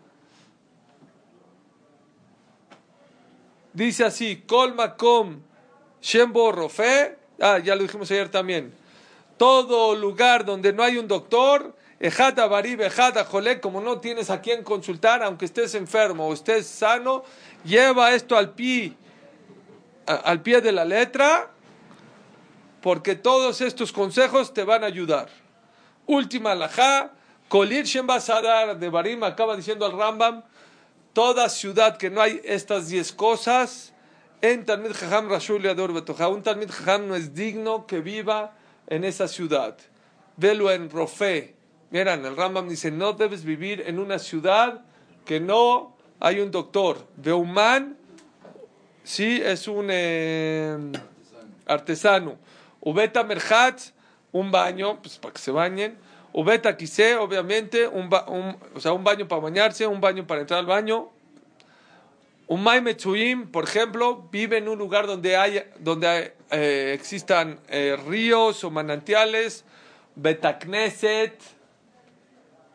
Dice 3.74 4.06
así, 4.06 4.46
Colmacom, 4.48 5.42
Shembo 6.02 6.54
Rofe, 6.54 7.18
ah, 7.42 7.60
ya 7.60 7.76
lo 7.76 7.82
dijimos 7.82 8.10
ayer 8.12 8.30
también. 8.30 8.74
Todo 9.36 9.94
lugar 9.94 10.46
donde 10.46 10.72
no 10.72 10.84
hay 10.84 10.96
un 10.98 11.10
doctor, 11.10 11.76
Ejata 12.02 12.48
Barib, 12.48 12.82
Ejata 12.82 13.24
Jolek, 13.24 13.62
como 13.62 13.80
no 13.80 14.00
tienes 14.00 14.32
a 14.32 14.42
quien 14.42 14.64
consultar, 14.64 15.22
aunque 15.22 15.46
estés 15.46 15.76
enfermo 15.76 16.28
o 16.28 16.34
estés 16.34 16.66
sano, 16.66 17.24
lleva 17.64 18.16
esto 18.16 18.36
al 18.36 18.56
pie, 18.56 18.94
al 20.08 20.42
pie 20.42 20.62
de 20.62 20.72
la 20.72 20.84
letra 20.84 21.52
porque 22.82 23.16
todos 23.16 23.62
estos 23.62 23.92
consejos 23.92 24.54
te 24.54 24.64
van 24.64 24.84
a 24.84 24.88
ayudar. 24.88 25.30
Última 26.08 26.54
alajá, 26.54 27.12
Kolir 27.48 27.86
Shem 27.86 28.08
Basadar 28.08 28.78
de 28.78 28.90
Barim 28.90 29.24
acaba 29.24 29.56
diciendo 29.56 29.86
al 29.86 29.92
Rambam, 29.92 30.44
toda 31.14 31.48
ciudad 31.50 31.98
que 31.98 32.10
no 32.10 32.22
hay 32.22 32.42
estas 32.44 32.88
diez 32.90 33.14
cosas, 33.14 33.94
en 34.42 34.66
Talmid 34.66 34.94
Jajam 34.94 35.30
Rashul 35.30 35.62
Yador 35.62 35.94
Betoja, 35.94 36.28
un 36.28 36.42
Talmid 36.42 36.72
Jajam 36.72 37.08
no 37.08 37.16
es 37.16 37.36
digno 37.36 37.86
que 37.86 38.00
viva 38.00 38.56
en 38.88 39.04
esa 39.04 39.28
ciudad. 39.28 39.78
Velo 40.38 40.72
en 40.72 40.90
Rofe. 40.90 41.61
Miren, 41.92 42.26
el 42.26 42.38
Rambam 42.38 42.70
dice, 42.70 42.90
no 42.90 43.12
debes 43.12 43.44
vivir 43.44 43.84
en 43.86 44.00
una 44.00 44.18
ciudad 44.18 44.82
que 45.26 45.42
no 45.42 45.94
hay 46.22 46.40
un 46.40 46.50
doctor. 46.50 47.06
Beuman, 47.18 47.98
sí, 49.04 49.42
es 49.44 49.68
un 49.68 49.88
eh, 49.90 50.78
artesano. 51.66 52.38
Ubeta 52.80 53.26
Merhat, 53.26 53.82
un 54.32 54.52
baño, 54.52 55.02
pues 55.02 55.18
para 55.18 55.34
que 55.34 55.42
se 55.42 55.52
bañen. 55.52 55.98
Ubeta 56.32 56.78
Kise, 56.78 57.18
obviamente, 57.18 57.86
un, 57.90 58.10
o 58.74 58.80
sea, 58.80 58.94
un 58.94 59.04
baño 59.04 59.28
para 59.28 59.42
bañarse, 59.42 59.86
un 59.86 60.00
baño 60.00 60.26
para 60.26 60.42
entrar 60.42 60.62
al 60.62 60.66
baño. 60.68 61.10
Un 62.48 62.64
Maimechuim, 62.64 63.52
por 63.52 63.66
ejemplo, 63.66 64.30
vive 64.32 64.60
en 64.60 64.70
un 64.70 64.80
lugar 64.80 65.08
donde, 65.08 65.36
hay, 65.36 65.64
donde 65.80 66.34
eh, 66.52 66.94
existan 66.96 67.60
eh, 67.68 67.98
ríos 68.08 68.64
o 68.64 68.72
manantiales. 68.72 69.66
Betakneset. 70.16 71.61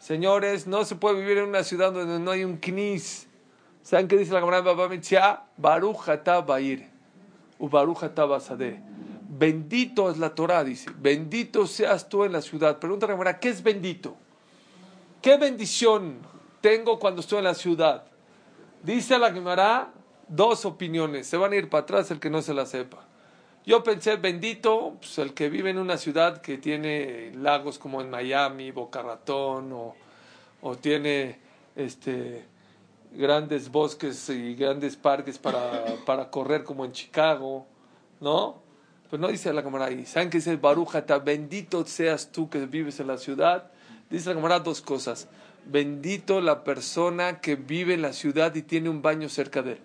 Señores, 0.06 0.68
no 0.68 0.84
se 0.84 0.94
puede 0.94 1.18
vivir 1.18 1.38
en 1.38 1.48
una 1.48 1.64
ciudad 1.64 1.90
donde 1.90 2.20
no 2.20 2.30
hay 2.30 2.44
un 2.44 2.58
knis. 2.58 3.26
¿Saben 3.82 4.06
qué 4.06 4.16
dice 4.16 4.32
la 4.32 4.38
camarada 4.38 4.62
Baba 4.62 4.88
Mitzia? 4.88 5.42
Baruch 5.56 6.06
Bair. 6.46 6.88
U 7.58 7.68
Baruch 7.68 8.14
Basadeh. 8.14 8.80
Bendito 9.28 10.08
es 10.08 10.18
la 10.18 10.32
Torah, 10.32 10.62
dice. 10.62 10.92
Bendito 10.96 11.66
seas 11.66 12.08
tú 12.08 12.22
en 12.22 12.30
la 12.30 12.40
ciudad. 12.40 12.78
Pregunta 12.78 13.08
la 13.08 13.40
¿qué 13.40 13.48
es 13.48 13.64
bendito? 13.64 14.16
¿Qué 15.20 15.36
bendición 15.38 16.18
tengo 16.60 17.00
cuando 17.00 17.20
estoy 17.20 17.38
en 17.38 17.44
la 17.44 17.54
ciudad? 17.54 18.04
Dice 18.84 19.18
la 19.18 19.32
Gemara 19.32 19.92
dos 20.28 20.64
opiniones. 20.66 21.26
Se 21.26 21.36
van 21.36 21.52
a 21.52 21.56
ir 21.56 21.68
para 21.68 21.82
atrás 21.82 22.12
el 22.12 22.20
que 22.20 22.30
no 22.30 22.42
se 22.42 22.54
la 22.54 22.64
sepa. 22.64 23.04
Yo 23.66 23.82
pensé, 23.82 24.14
bendito, 24.14 24.94
pues, 25.00 25.18
el 25.18 25.34
que 25.34 25.48
vive 25.48 25.70
en 25.70 25.78
una 25.78 25.96
ciudad 25.96 26.40
que 26.40 26.56
tiene 26.56 27.32
lagos 27.34 27.80
como 27.80 28.00
en 28.00 28.08
Miami, 28.08 28.70
Boca 28.70 29.02
Ratón, 29.02 29.72
o, 29.72 29.96
o 30.62 30.76
tiene 30.76 31.40
este, 31.74 32.44
grandes 33.10 33.68
bosques 33.72 34.28
y 34.28 34.54
grandes 34.54 34.94
parques 34.94 35.38
para, 35.38 35.84
para 36.06 36.30
correr 36.30 36.62
como 36.62 36.84
en 36.84 36.92
Chicago, 36.92 37.66
¿no? 38.20 38.62
Pues 39.10 39.20
no 39.20 39.26
dice 39.26 39.52
la 39.52 39.64
cámara 39.64 39.86
ahí. 39.86 40.06
¿Saben 40.06 40.30
qué 40.30 40.38
dice 40.38 40.54
Barujata? 40.54 41.18
Bendito 41.18 41.84
seas 41.86 42.30
tú 42.30 42.48
que 42.48 42.66
vives 42.66 43.00
en 43.00 43.08
la 43.08 43.18
ciudad. 43.18 43.72
Dice 44.08 44.28
la 44.28 44.36
cámara 44.36 44.60
dos 44.60 44.80
cosas. 44.80 45.28
Bendito 45.64 46.40
la 46.40 46.62
persona 46.62 47.40
que 47.40 47.56
vive 47.56 47.94
en 47.94 48.02
la 48.02 48.12
ciudad 48.12 48.54
y 48.54 48.62
tiene 48.62 48.88
un 48.90 49.02
baño 49.02 49.28
cerca 49.28 49.62
de 49.62 49.72
él. 49.72 49.80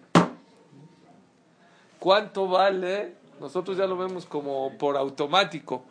¿Cuánto 1.97 2.47
vale? 2.47 3.20
Nosotros 3.41 3.75
ya 3.75 3.87
lo 3.87 3.97
vemos 3.97 4.27
como 4.27 4.77
por 4.77 4.95
automático. 4.95 5.83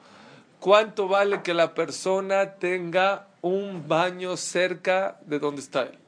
¿Cuánto 0.61 1.09
vale 1.09 1.43
que 1.43 1.53
la 1.53 1.75
persona 1.75 2.55
tenga 2.55 3.27
un 3.43 3.89
baño 3.89 4.37
cerca 4.37 5.19
de 5.27 5.41
donde 5.41 5.61
está 5.61 5.83
él? 5.83 5.99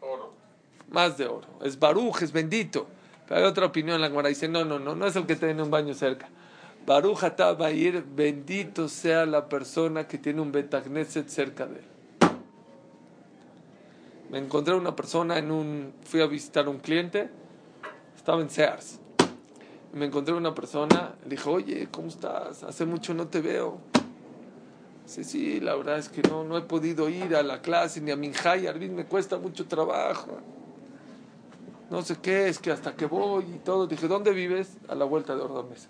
Oro. 0.00 0.32
Más 0.88 1.18
de 1.18 1.26
oro. 1.26 1.46
Es 1.62 1.78
baruj, 1.78 2.22
es 2.22 2.32
bendito. 2.32 2.86
Pero 3.28 3.40
hay 3.40 3.46
otra 3.46 3.66
opinión, 3.66 4.00
la 4.00 4.08
Gemara 4.08 4.30
dice, 4.30 4.48
no, 4.48 4.64
no, 4.64 4.78
no, 4.78 4.94
no 4.94 5.06
es 5.06 5.14
el 5.16 5.26
que 5.26 5.36
tiene 5.36 5.62
un 5.62 5.70
baño 5.70 5.92
cerca. 5.92 6.30
Baruch 6.86 7.22
va 7.60 7.66
a 7.66 7.70
ir, 7.72 8.02
bendito 8.02 8.88
sea 8.88 9.26
la 9.26 9.50
persona 9.50 10.08
que 10.08 10.16
tiene 10.16 10.40
un 10.40 10.50
Betagneset 10.50 11.28
cerca 11.28 11.66
de 11.66 11.80
él. 11.80 11.84
Me 14.30 14.38
encontré 14.38 14.72
una 14.74 14.96
persona 14.96 15.36
en 15.36 15.50
un, 15.50 15.92
fui 16.04 16.22
a 16.22 16.26
visitar 16.26 16.70
un 16.70 16.78
cliente, 16.78 17.28
estaba 18.16 18.40
en 18.40 18.48
Sears. 18.48 19.00
Me 19.96 20.06
encontré 20.06 20.34
una 20.34 20.54
persona, 20.54 21.14
le 21.24 21.30
dije, 21.30 21.48
oye, 21.48 21.88
¿cómo 21.90 22.08
estás? 22.08 22.62
Hace 22.62 22.84
mucho 22.84 23.14
no 23.14 23.28
te 23.28 23.40
veo. 23.40 23.78
Sí, 25.06 25.24
sí, 25.24 25.60
la 25.60 25.74
verdad 25.74 25.98
es 25.98 26.08
que 26.08 26.22
no, 26.22 26.44
no 26.44 26.58
he 26.58 26.62
podido 26.62 27.08
ir 27.08 27.34
a 27.34 27.42
la 27.42 27.62
clase 27.62 28.00
ni 28.00 28.10
a 28.10 28.16
Minjay 28.16 28.66
Arvin, 28.66 28.94
me 28.94 29.06
cuesta 29.06 29.38
mucho 29.38 29.66
trabajo 29.66 30.38
no 31.90 32.02
sé 32.02 32.16
qué, 32.16 32.48
es 32.48 32.58
que 32.58 32.70
hasta 32.70 32.96
que 32.96 33.06
voy 33.06 33.44
y 33.44 33.58
todo. 33.58 33.86
Dije, 33.86 34.08
¿dónde 34.08 34.32
vives? 34.32 34.76
A 34.88 34.94
la 34.94 35.04
vuelta 35.04 35.36
de 35.36 35.42
Ordamesa. 35.42 35.88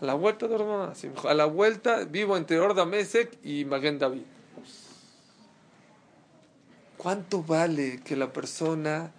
A 0.00 0.04
la 0.04 0.14
vuelta 0.14 0.46
de 0.46 0.54
Ordamesa. 0.54 1.08
A 1.28 1.34
la 1.34 1.46
vuelta 1.46 2.04
vivo 2.04 2.36
entre 2.36 2.60
Ordamesek 2.60 3.38
y 3.44 3.64
Maguen 3.64 3.98
David. 3.98 4.22
¿Cuánto 6.96 7.42
vale 7.42 8.00
que 8.04 8.14
la 8.14 8.32
persona 8.32 9.10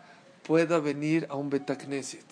pueda 0.45 0.79
venir 0.79 1.25
a 1.29 1.35
un 1.35 1.49
Betacneset? 1.49 2.25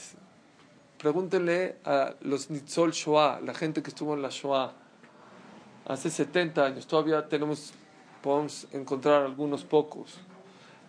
Pregúntenle 0.98 1.78
a 1.84 2.14
los 2.22 2.50
Nitzol 2.50 2.92
Shoah, 2.92 3.42
la 3.42 3.54
gente 3.54 3.82
que 3.82 3.90
estuvo 3.90 4.14
en 4.14 4.22
la 4.22 4.30
Shoah 4.30 4.74
hace 5.86 6.10
70 6.10 6.66
años. 6.66 6.88
Todavía 6.88 7.28
tenemos, 7.28 7.74
podemos 8.22 8.68
encontrar 8.72 9.24
algunos 9.24 9.64
pocos 9.64 10.20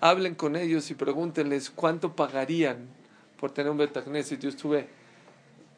hablen 0.02 0.34
con 0.34 0.56
ellos 0.56 0.90
y 0.90 0.94
pregúntenles 0.96 1.70
cuánto 1.70 2.14
pagarían 2.14 2.88
por 3.38 3.52
tener 3.52 3.70
un 3.70 3.78
Betagneset. 3.78 4.40
Yo 4.40 4.48
estuve, 4.48 4.88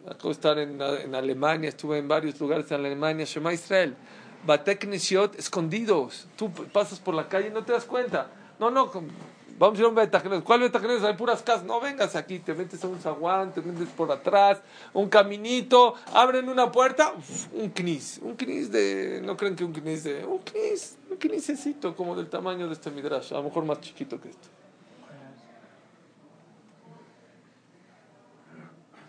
acabo 0.09 0.31
de 0.31 0.33
estar 0.33 0.59
en, 0.59 0.81
en, 0.81 1.15
Alemania, 1.15 1.69
estuve 1.69 1.99
en 1.99 2.09
varios 2.09 2.41
lugares 2.41 2.71
en 2.71 2.81
Alemania, 2.81 3.27
Shema 3.27 3.53
Israel, 3.53 3.95
Bateknesiot 4.47 5.39
escondidos. 5.39 6.27
Tú 6.37 6.51
pasas 6.73 6.99
por 7.01 7.15
la 7.15 7.29
calle 7.29 7.49
y 7.49 7.51
no 7.51 7.65
te 7.65 7.73
das 7.73 7.85
cuenta. 7.85 8.31
No, 8.59 8.71
no, 8.71 8.91
vamos 9.59 9.79
a 9.79 9.81
ir 9.81 9.87
a 9.87 9.89
un 9.89 9.95
Betagneset. 9.95 10.45
¿Cuál 10.45 10.61
Betagneset? 10.61 11.05
Hay 11.05 11.15
puras 11.15 11.43
casas. 11.43 11.65
No 11.65 11.81
vengas 11.81 12.17
aquí, 12.17 12.39
te 12.39 12.55
metes 12.55 12.83
a 12.85 12.89
un 12.89 13.01
zaguán, 13.01 13.53
te 13.53 13.61
metes 13.61 13.89
por 13.89 14.11
atrás, 14.11 14.61
un 14.93 15.09
caminito, 15.09 15.95
abren 16.13 16.49
una 16.49 16.71
puerta, 16.71 17.13
un 17.53 17.71
knis. 17.71 18.21
Un 18.23 18.37
knis 18.37 18.71
de, 18.71 19.21
no 19.25 19.37
creen 19.37 19.57
que 19.57 19.65
un 19.65 19.73
knis 19.73 20.05
de, 20.05 20.25
un 20.25 20.39
knis 20.39 20.99
¿Qué 21.19 21.29
necesito? 21.29 21.95
Como 21.95 22.17
del 22.17 22.29
tamaño 22.29 22.67
de 22.67 22.73
este 22.73 22.91
midrash, 22.91 23.33
a 23.33 23.37
lo 23.37 23.45
mejor 23.45 23.65
más 23.65 23.81
chiquito 23.81 24.21
que 24.21 24.31
esto. 24.31 24.49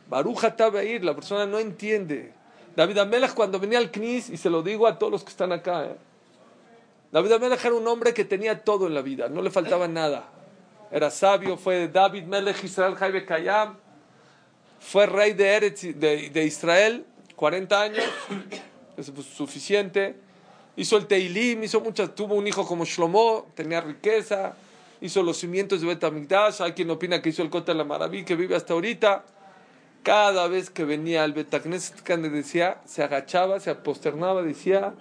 Baruja 0.07 0.55
ir, 0.83 1.03
la 1.03 1.15
persona 1.15 1.45
no 1.45 1.57
entiende. 1.57 2.33
David 2.75 2.99
Amelech 2.99 3.33
cuando 3.33 3.59
venía 3.59 3.79
al 3.79 3.91
Knis, 3.91 4.29
y 4.29 4.37
se 4.37 4.49
lo 4.49 4.61
digo 4.61 4.85
a 4.85 4.99
todos 4.99 5.11
los 5.11 5.23
que 5.23 5.29
están 5.29 5.51
acá, 5.51 5.85
¿eh? 5.85 5.97
David 7.11 7.31
Amelech 7.33 7.63
era 7.63 7.75
un 7.75 7.87
hombre 7.87 8.13
que 8.13 8.25
tenía 8.25 8.63
todo 8.63 8.87
en 8.87 8.93
la 8.93 9.01
vida, 9.01 9.29
no 9.29 9.41
le 9.41 9.49
faltaba 9.49 9.87
nada. 9.87 10.29
Era 10.91 11.09
sabio, 11.09 11.57
fue 11.57 11.87
David 11.87 12.23
Melech 12.23 12.63
Israel 12.63 12.95
Jaibe 12.95 13.25
Kayam, 13.25 13.77
fue 14.79 15.05
rey 15.07 15.33
de, 15.33 15.47
Eretz, 15.47 15.81
de, 15.81 16.29
de 16.29 16.45
Israel, 16.45 17.05
40 17.35 17.81
años, 17.81 18.05
es 18.97 19.11
suficiente. 19.35 20.15
Hizo 20.77 20.97
el 20.97 21.07
Teilim, 21.07 21.63
hizo 21.63 21.79
muchas, 21.81 22.13
tuvo 22.13 22.35
un 22.35 22.47
hijo 22.47 22.67
como 22.67 22.85
Shlomo, 22.85 23.47
tenía 23.55 23.81
riqueza, 23.81 24.55
hizo 25.01 25.23
los 25.23 25.37
cimientos 25.37 25.81
de 25.81 25.87
Betamigdash, 25.87 26.61
hay 26.61 26.73
quien 26.73 26.89
opina 26.89 27.21
que 27.21 27.29
hizo 27.29 27.41
el 27.41 27.49
Kota 27.49 27.71
de 27.71 27.77
la 27.77 27.83
Maraví, 27.83 28.25
que 28.25 28.35
vive 28.35 28.55
hasta 28.55 28.73
ahorita. 28.73 29.23
Cada 30.03 30.47
vez 30.47 30.69
que 30.69 30.83
venía 30.83 31.23
al 31.23 31.33
Betagneset, 31.33 32.03
decía, 32.05 32.81
se 32.85 33.03
agachaba, 33.03 33.59
se 33.59 33.71
aposternaba, 33.71 34.43
decía, 34.43 34.93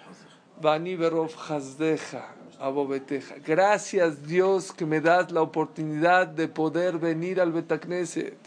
Bani 0.60 0.96
Berov 0.96 1.30
Hazdeja, 1.48 2.34
Abobeteja. 2.64 3.34
Gracias 3.44 4.26
Dios 4.26 4.72
que 4.72 4.86
me 4.86 5.02
das 5.02 5.30
la 5.30 5.42
oportunidad 5.42 6.26
de 6.26 6.48
poder 6.48 6.98
venir 6.98 7.38
al 7.38 7.52
Betagneset. 7.52 8.38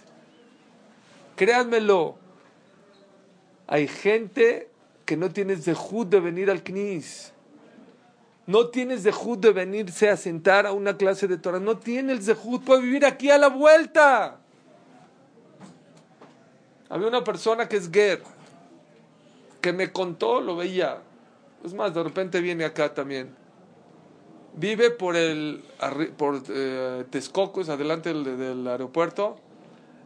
Créanmelo, 1.35 2.15
hay 3.67 3.87
gente 3.87 4.69
que 5.05 5.15
no 5.15 5.29
tienes 5.29 5.65
dejud 5.65 6.07
de 6.07 6.19
venir 6.19 6.49
al 6.49 6.63
CNIS. 6.63 7.31
No 8.47 8.69
tienes 8.69 9.03
dejud 9.03 9.37
de 9.37 9.51
venirse 9.51 10.09
a 10.09 10.17
sentar 10.17 10.65
a 10.65 10.71
una 10.71 10.97
clase 10.97 11.27
de 11.27 11.37
Torah. 11.37 11.59
No 11.59 11.77
tienes 11.77 12.25
dejud, 12.25 12.61
puede 12.61 12.81
vivir 12.81 13.05
aquí 13.05 13.29
a 13.29 13.37
la 13.37 13.49
vuelta. 13.49 14.39
Había 16.89 17.07
una 17.07 17.23
persona 17.23 17.69
que 17.69 17.77
es 17.77 17.91
Ger, 17.91 18.23
que 19.61 19.73
me 19.73 19.91
contó, 19.91 20.41
lo 20.41 20.55
veía. 20.55 21.03
Es 21.63 21.75
más, 21.75 21.93
de 21.93 22.01
repente 22.01 22.41
viene 22.41 22.65
acá 22.65 22.91
también. 22.91 23.46
Vive 24.57 24.91
por 24.91 25.15
el 25.15 25.63
por 26.17 26.41
eh, 26.49 27.05
Texcoco, 27.09 27.61
adelante 27.61 28.09
del, 28.13 28.37
del 28.37 28.67
aeropuerto. 28.67 29.37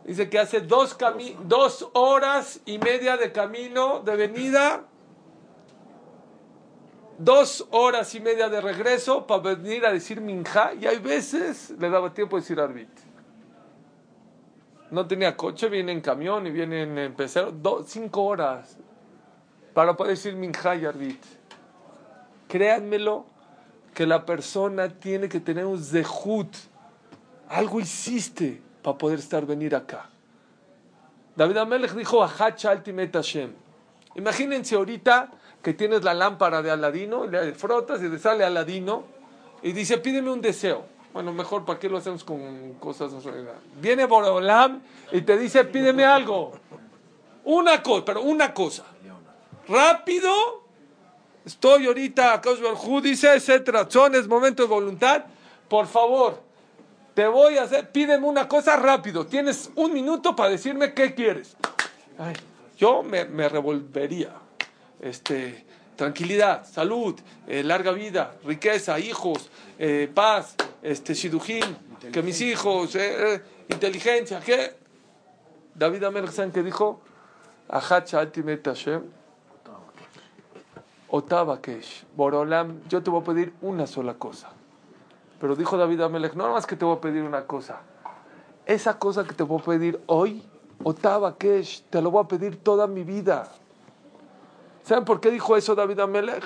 Dice 0.05 0.29
que 0.29 0.39
hace 0.39 0.61
dos, 0.61 0.97
dos 1.45 1.89
horas 1.93 2.59
y 2.65 2.77
media 2.77 3.17
de 3.17 3.31
camino 3.31 4.01
de 4.01 4.15
venida 4.15 4.85
dos 7.23 7.67
horas 7.69 8.15
y 8.15 8.19
media 8.19 8.49
de 8.49 8.61
regreso 8.61 9.27
para 9.27 9.55
venir 9.55 9.85
a 9.85 9.91
decir 9.91 10.21
minja 10.21 10.73
y 10.73 10.87
hay 10.87 10.97
veces 10.97 11.69
le 11.77 11.89
daba 11.89 12.13
tiempo 12.13 12.35
de 12.35 12.41
decir 12.41 12.59
arbit. 12.59 12.89
No 14.89 15.07
tenía 15.07 15.37
coche, 15.37 15.69
viene 15.69 15.91
en 15.91 16.01
camión 16.01 16.47
y 16.47 16.51
viene 16.51 16.81
en 16.81 17.13
pecero, 17.13 17.53
cinco 17.85 18.23
horas 18.23 18.77
para 19.73 19.95
poder 19.95 20.15
decir 20.15 20.35
minja 20.35 20.75
y 20.75 20.85
arbit. 20.85 21.23
Créanmelo 22.47 23.25
que 23.93 24.05
la 24.05 24.25
persona 24.25 24.89
tiene 24.89 25.27
que 25.27 25.39
tener 25.39 25.65
un 25.65 25.81
zehut. 25.81 26.55
Algo 27.49 27.79
hiciste 27.79 28.61
para 28.81 28.97
poder 28.97 29.19
estar 29.19 29.45
venir 29.45 29.75
acá. 29.75 30.09
David 31.35 31.57
Amelech 31.57 31.93
dijo, 31.93 32.25
Hashem. 32.25 33.53
Imagínense 34.15 34.75
ahorita 34.75 35.31
que 35.61 35.73
tienes 35.73 36.03
la 36.03 36.13
lámpara 36.13 36.61
de 36.61 36.71
Aladino, 36.71 37.25
le 37.25 37.53
frotas 37.53 38.01
y 38.03 38.09
te 38.09 38.19
sale 38.19 38.43
Aladino 38.43 39.03
y 39.61 39.71
dice, 39.71 39.97
pídeme 39.97 40.31
un 40.31 40.41
deseo. 40.41 40.85
Bueno, 41.13 41.33
mejor, 41.33 41.65
¿para 41.65 41.77
qué 41.77 41.89
lo 41.89 41.97
hacemos 41.97 42.23
con 42.23 42.73
cosas? 42.75 43.11
Viene 43.81 44.05
Borolam 44.05 44.81
y 45.11 45.21
te 45.21 45.37
dice, 45.37 45.65
pídeme 45.65 46.05
algo. 46.05 46.53
Una 47.43 47.81
cosa, 47.83 48.05
pero 48.05 48.21
una 48.21 48.53
cosa. 48.53 48.85
Rápido. 49.67 50.60
Estoy 51.45 51.87
ahorita, 51.87 52.41
Hu 52.83 53.01
dice, 53.01 53.33
etcétera. 53.33 53.87
Son 53.89 54.13
es 54.15 54.27
momento 54.27 54.63
de 54.63 54.69
voluntad. 54.69 55.25
Por 55.67 55.87
favor, 55.87 56.41
te 57.13 57.27
voy 57.27 57.57
a 57.57 57.63
hacer, 57.63 57.91
pídeme 57.91 58.27
una 58.27 58.47
cosa 58.47 58.75
rápido. 58.75 59.25
Tienes 59.25 59.71
un 59.75 59.93
minuto 59.93 60.35
para 60.35 60.49
decirme 60.49 60.93
qué 60.93 61.13
quieres. 61.13 61.55
yo 62.77 63.03
me, 63.03 63.25
me 63.25 63.49
revolvería 63.49 64.33
este, 65.01 65.65
tranquilidad, 65.95 66.65
salud, 66.65 67.19
eh, 67.47 67.63
larga 67.63 67.91
vida, 67.91 68.35
riqueza, 68.45 68.99
hijos, 68.99 69.49
eh, 69.77 70.09
paz, 70.13 70.55
este, 70.81 71.13
shidujim, 71.13 71.75
que 72.11 72.21
mis 72.23 72.41
hijos, 72.41 72.95
eh, 72.95 73.41
inteligencia, 73.67 74.39
¿qué? 74.39 74.75
David 75.75 76.03
Amelchán 76.03 76.51
que 76.51 76.63
dijo, 76.63 77.01
Otavakesh, 81.13 82.05
Borolam, 82.15 82.81
yo 82.87 83.03
te 83.03 83.09
voy 83.09 83.21
a 83.21 83.23
pedir 83.25 83.53
una 83.61 83.85
sola 83.85 84.13
cosa. 84.13 84.49
Pero 85.41 85.57
dijo 85.57 85.75
David 85.75 85.99
Amelech, 86.01 86.35
no 86.35 86.49
más 86.53 86.65
que 86.65 86.77
te 86.77 86.85
voy 86.85 86.95
a 86.95 87.01
pedir 87.01 87.23
una 87.23 87.45
cosa. 87.45 87.81
Esa 88.65 88.97
cosa 88.97 89.25
que 89.25 89.33
te 89.33 89.43
voy 89.43 89.59
a 89.59 89.63
pedir 89.63 90.01
hoy, 90.05 90.41
Otava 90.83 91.37
Kesh, 91.37 91.83
te 91.89 92.01
lo 92.01 92.11
voy 92.11 92.23
a 92.23 92.27
pedir 92.29 92.63
toda 92.63 92.87
mi 92.87 93.03
vida. 93.03 93.51
¿Saben 94.83 95.03
por 95.03 95.19
qué 95.19 95.31
dijo 95.31 95.57
eso 95.57 95.75
David 95.75 95.99
Amelech? 95.99 96.45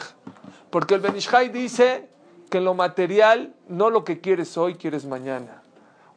Porque 0.72 0.96
el 0.96 1.02
Benishai 1.02 1.50
dice 1.50 2.10
que 2.50 2.58
en 2.58 2.66
lo 2.66 2.74
material, 2.74 3.54
no 3.68 3.92
lo 3.92 4.04
que 4.04 4.20
quieres 4.20 4.58
hoy, 4.58 4.76
quieres 4.76 5.06
mañana. 5.06 5.62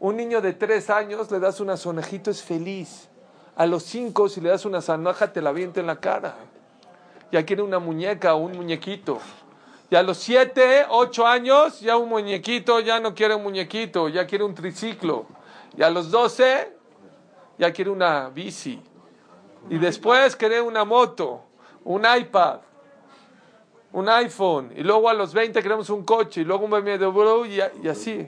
Un 0.00 0.16
niño 0.16 0.40
de 0.40 0.54
tres 0.54 0.88
años 0.88 1.30
le 1.30 1.38
das 1.38 1.60
una 1.60 1.76
sonejito, 1.76 2.30
es 2.30 2.42
feliz. 2.42 3.08
A 3.56 3.66
los 3.66 3.82
cinco, 3.82 4.30
si 4.30 4.40
le 4.40 4.48
das 4.48 4.64
una 4.64 4.80
zanaja, 4.80 5.34
te 5.34 5.42
la 5.42 5.50
avienta 5.50 5.80
en 5.80 5.86
la 5.86 6.00
cara. 6.00 6.34
Ya 7.30 7.44
quiere 7.44 7.62
una 7.62 7.78
muñeca 7.78 8.34
o 8.34 8.38
un 8.38 8.52
muñequito. 8.52 9.18
Y 9.90 9.96
a 9.96 10.02
los 10.02 10.18
siete, 10.18 10.84
ocho 10.88 11.26
años, 11.26 11.80
ya 11.80 11.96
un 11.96 12.08
muñequito, 12.08 12.80
ya 12.80 13.00
no 13.00 13.14
quiere 13.14 13.34
un 13.34 13.42
muñequito, 13.42 14.08
ya 14.08 14.26
quiere 14.26 14.44
un 14.44 14.54
triciclo. 14.54 15.26
Y 15.76 15.82
a 15.82 15.90
los 15.90 16.10
doce, 16.10 16.72
ya 17.58 17.72
quiere 17.72 17.90
una 17.90 18.28
bici. 18.28 18.80
Y 19.70 19.78
después 19.78 20.36
quiere 20.36 20.60
una 20.60 20.84
moto, 20.84 21.42
un 21.84 22.04
iPad, 22.04 22.60
un 23.92 24.08
iPhone. 24.08 24.72
Y 24.76 24.82
luego 24.82 25.08
a 25.08 25.14
los 25.14 25.32
20 25.32 25.62
queremos 25.62 25.88
un 25.90 26.04
coche, 26.04 26.42
y 26.42 26.44
luego 26.44 26.64
un 26.64 26.70
BMW 26.70 27.44
y, 27.46 27.60
y 27.82 27.88
así. 27.88 28.26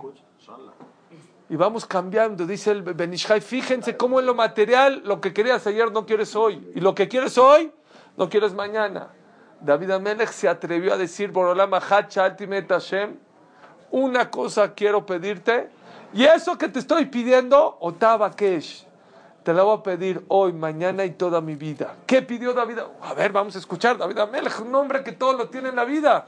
Y 1.50 1.56
vamos 1.56 1.84
cambiando, 1.84 2.46
dice 2.46 2.70
el 2.70 2.82
Benishai. 2.82 3.40
Fíjense 3.40 3.96
cómo 3.96 4.20
en 4.20 4.26
lo 4.26 4.34
material, 4.34 5.02
lo 5.04 5.20
que 5.20 5.32
querías 5.32 5.66
ayer 5.66 5.90
no 5.92 6.06
quieres 6.06 6.34
hoy. 6.36 6.72
Y 6.74 6.80
lo 6.80 6.94
que 6.94 7.08
quieres 7.08 7.36
hoy, 7.36 7.70
no 8.20 8.28
quieres 8.28 8.52
mañana. 8.52 9.08
David 9.62 9.92
Amelech 9.92 10.28
se 10.28 10.46
atrevió 10.46 10.92
a 10.92 10.98
decir, 10.98 11.32
Borolama 11.32 11.80
Hashem, 11.80 13.16
una 13.90 14.30
cosa 14.30 14.74
quiero 14.74 15.06
pedirte, 15.06 15.70
y 16.12 16.24
eso 16.24 16.58
que 16.58 16.68
te 16.68 16.80
estoy 16.80 17.06
pidiendo, 17.06 17.78
Otava 17.80 18.30
Kesh, 18.30 18.84
te 19.42 19.54
la 19.54 19.62
voy 19.62 19.78
a 19.78 19.82
pedir 19.82 20.22
hoy, 20.28 20.52
mañana 20.52 21.02
y 21.06 21.12
toda 21.12 21.40
mi 21.40 21.56
vida. 21.56 21.94
¿Qué 22.06 22.20
pidió 22.20 22.52
David? 22.52 22.80
A 23.00 23.14
ver, 23.14 23.32
vamos 23.32 23.56
a 23.56 23.58
escuchar, 23.58 23.96
David 23.96 24.18
Amelech, 24.18 24.60
un 24.60 24.74
hombre 24.74 25.02
que 25.02 25.12
todo 25.12 25.32
lo 25.32 25.48
tiene 25.48 25.70
en 25.70 25.76
la 25.76 25.86
vida. 25.86 26.26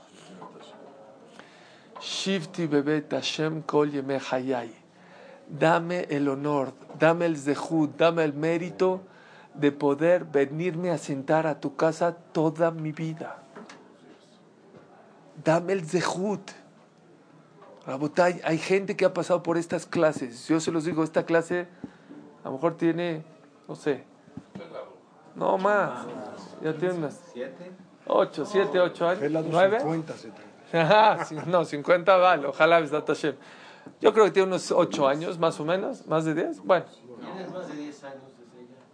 Shifti 2.00 2.66
Bebet 2.68 3.12
Hashem 3.12 3.60
Kol 3.62 3.92
Hayai. 4.30 4.74
Dame 5.46 6.06
el 6.08 6.26
honor, 6.26 6.72
dame 6.98 7.26
el 7.26 7.36
zehut, 7.36 7.98
dame 7.98 8.24
el 8.24 8.32
mérito 8.32 9.02
de 9.54 9.72
poder 9.72 10.24
venirme 10.24 10.90
a 10.90 10.98
sentar 10.98 11.46
a 11.46 11.60
tu 11.60 11.76
casa 11.76 12.16
toda 12.32 12.70
mi 12.70 12.92
vida. 12.92 13.42
Dame 15.44 15.72
el 15.72 15.84
zehut. 15.84 16.50
Rabotay, 17.86 18.40
hay 18.44 18.58
gente 18.58 18.96
que 18.96 19.04
ha 19.04 19.12
pasado 19.12 19.42
por 19.42 19.58
estas 19.58 19.86
clases. 19.86 20.46
Yo 20.46 20.60
se 20.60 20.70
los 20.70 20.84
digo, 20.84 21.02
esta 21.02 21.24
clase 21.24 21.66
a 22.44 22.48
lo 22.48 22.52
mejor 22.52 22.76
tiene, 22.76 23.24
no 23.66 23.74
sé, 23.74 24.04
no 25.34 25.58
más. 25.58 26.06
Ya 26.62 26.74
tiene 26.74 26.94
unas. 26.94 27.20
Ocho, 28.06 28.44
siete, 28.44 28.78
ocho 28.80 29.08
años. 29.08 29.46
¿Nueve? 29.50 29.80
50, 29.80 30.12
70. 30.12 30.52
Ajá, 30.72 31.24
sí, 31.24 31.36
no, 31.46 31.64
50 31.64 32.16
vale, 32.16 32.46
ojalá. 32.46 32.80
Yo 34.00 34.12
creo 34.12 34.24
que 34.24 34.30
tiene 34.30 34.48
unos 34.48 34.70
8 34.70 35.08
años, 35.08 35.38
más 35.38 35.58
o 35.60 35.64
menos, 35.64 36.06
más 36.06 36.24
de 36.24 36.34
10. 36.34 36.64
Bueno, 36.64 36.86
Tienes 37.20 37.52
más 37.52 37.68
de 37.68 37.74
10 37.74 38.04
años. 38.04 38.31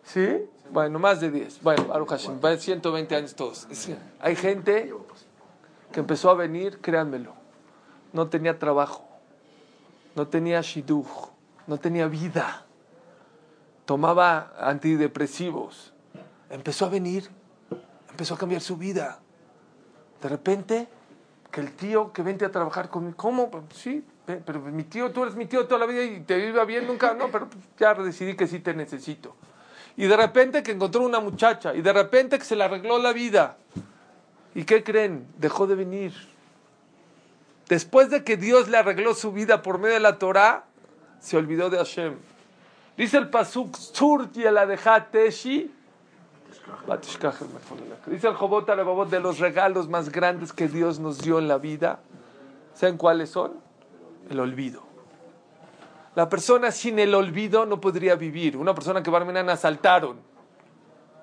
¿Sí? 0.09 0.45
Bueno, 0.71 0.99
más 0.99 1.21
de 1.21 1.31
10. 1.31 1.63
Bueno, 1.63 2.07
Hashem, 2.07 2.41
va 2.45 2.57
120 2.57 3.15
años 3.15 3.35
todos. 3.35 3.67
Hay 4.21 4.37
gente 4.37 4.93
que 5.93 6.01
empezó 6.01 6.31
a 6.31 6.35
venir, 6.35 6.81
créanmelo, 6.81 7.35
no 8.13 8.29
tenía 8.29 8.59
trabajo, 8.59 9.09
no 10.15 10.27
tenía 10.29 10.61
shidduch, 10.61 11.31
no 11.67 11.79
tenía 11.79 12.07
vida, 12.07 12.67
tomaba 13.85 14.53
antidepresivos, 14.61 15.93
empezó 16.51 16.87
a 16.87 16.89
venir, 16.89 17.29
empezó 18.11 18.35
a 18.35 18.39
cambiar 18.39 18.61
su 18.61 18.77
vida. 18.77 19.21
De 20.21 20.29
repente, 20.29 20.89
que 21.51 21.61
el 21.61 21.73
tío 21.73 22.13
que 22.13 22.23
vente 22.23 22.45
a 22.45 22.51
trabajar 22.51 22.91
conmigo, 22.91 23.17
¿cómo? 23.17 23.51
Sí, 23.73 24.05
pero 24.27 24.61
mi 24.61 24.85
tío, 24.85 25.11
tú 25.13 25.23
eres 25.23 25.35
mi 25.35 25.47
tío 25.47 25.67
toda 25.67 25.79
la 25.79 25.87
vida 25.87 26.03
y 26.03 26.21
te 26.21 26.47
iba 26.47 26.65
bien 26.65 26.87
nunca, 26.87 27.15
no, 27.15 27.31
pero 27.31 27.49
ya 27.79 27.95
decidí 27.95 28.37
que 28.37 28.47
sí 28.47 28.59
te 28.59 28.75
necesito. 28.75 29.35
Y 29.99 30.07
de 30.07 30.17
repente 30.17 30.63
que 30.63 30.71
encontró 30.71 31.03
una 31.03 31.19
muchacha, 31.19 31.75
y 31.75 31.83
de 31.83 31.93
repente 31.93 32.39
que 32.39 32.45
se 32.45 32.55
le 32.55 32.63
arregló 32.63 32.99
la 32.99 33.13
vida. 33.13 33.57
¿Y 34.55 34.63
qué 34.63 34.85
creen? 34.85 35.27
Dejó 35.39 35.67
de 35.67 35.75
venir. 35.75 36.15
Después 37.69 38.09
de 38.09 38.23
que 38.23 38.37
Dios 38.37 38.69
le 38.69 38.77
arregló 38.77 39.13
su 39.13 39.33
vida 39.33 39.61
por 39.61 39.79
medio 39.79 39.95
de 39.95 40.01
la 40.01 40.21
Torah, 40.21 40.67
se 41.19 41.37
olvidó 41.37 41.69
de 41.69 41.79
Hashem. 41.79 42.15
Dice 42.97 43.19
el 43.19 43.29
Pasuk, 43.29 43.77
Teshi. 45.11 45.75
Dice 48.07 48.29
el 48.29 48.35
Jobot 48.35 48.71
Alevabot 48.71 49.11
de 49.11 49.19
los 49.19 49.41
regalos 49.41 49.89
más 49.89 50.13
grandes 50.13 50.53
que 50.53 50.69
Dios 50.69 51.01
nos 51.01 51.19
dio 51.19 51.41
en 51.41 51.49
la 51.49 51.59
vida. 51.59 51.99
¿Saben 52.73 52.99
cuáles 52.99 53.31
son? 53.31 53.55
El 54.31 54.39
olvido. 54.39 54.88
La 56.19 56.29
persona 56.29 56.73
sin 56.73 56.99
el 56.99 57.15
olvido 57.15 57.65
no 57.65 57.81
podría 57.81 58.17
vivir. 58.17 58.57
Una 58.57 58.75
persona 58.75 59.05
que 59.05 59.09
Barminan 59.09 59.49
asaltaron 59.51 60.17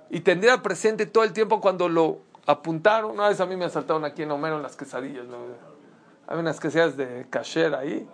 y 0.09 0.21
tendría 0.21 0.61
presente 0.61 1.05
todo 1.05 1.25
el 1.25 1.33
tiempo 1.33 1.59
cuando 1.59 1.89
lo 1.89 2.19
apuntaron. 2.45 3.11
Una 3.11 3.27
vez 3.27 3.41
a 3.41 3.45
mí 3.45 3.57
me 3.57 3.65
asaltaron 3.65 4.05
aquí 4.05 4.23
en 4.23 4.31
Homero 4.31 4.55
en 4.55 4.63
las 4.63 4.77
quesadillas. 4.77 5.25
¿no? 5.25 5.35
Hay 6.27 6.39
unas 6.39 6.61
quesadillas 6.61 6.95
de 6.95 7.27
kasher 7.29 7.75
ahí. 7.75 8.07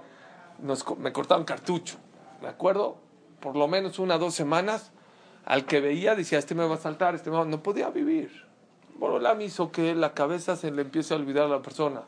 Nos 0.57 0.83
me 0.97 1.13
cortaron 1.13 1.43
cartucho. 1.45 1.97
¿De 2.41 2.47
acuerdo? 2.47 2.97
Por 3.41 3.55
lo 3.55 3.67
menos 3.67 3.99
una 3.99 4.17
dos 4.17 4.33
semanas. 4.33 4.91
Al 5.45 5.65
que 5.65 5.81
veía 5.81 6.15
decía, 6.15 6.39
este 6.39 6.55
me 6.55 6.65
va 6.65 6.71
a 6.71 6.77
asaltar, 6.77 7.13
este 7.13 7.29
me 7.29 7.37
va-". 7.37 7.45
No 7.45 7.61
podía 7.61 7.91
vivir. 7.91 8.31
Borolam 8.95 9.39
hizo 9.41 9.71
que 9.71 9.93
la 9.93 10.15
cabeza 10.15 10.55
se 10.55 10.71
le 10.71 10.81
empiece 10.81 11.13
a 11.13 11.17
olvidar 11.17 11.45
a 11.45 11.49
la 11.49 11.61
persona. 11.61 12.01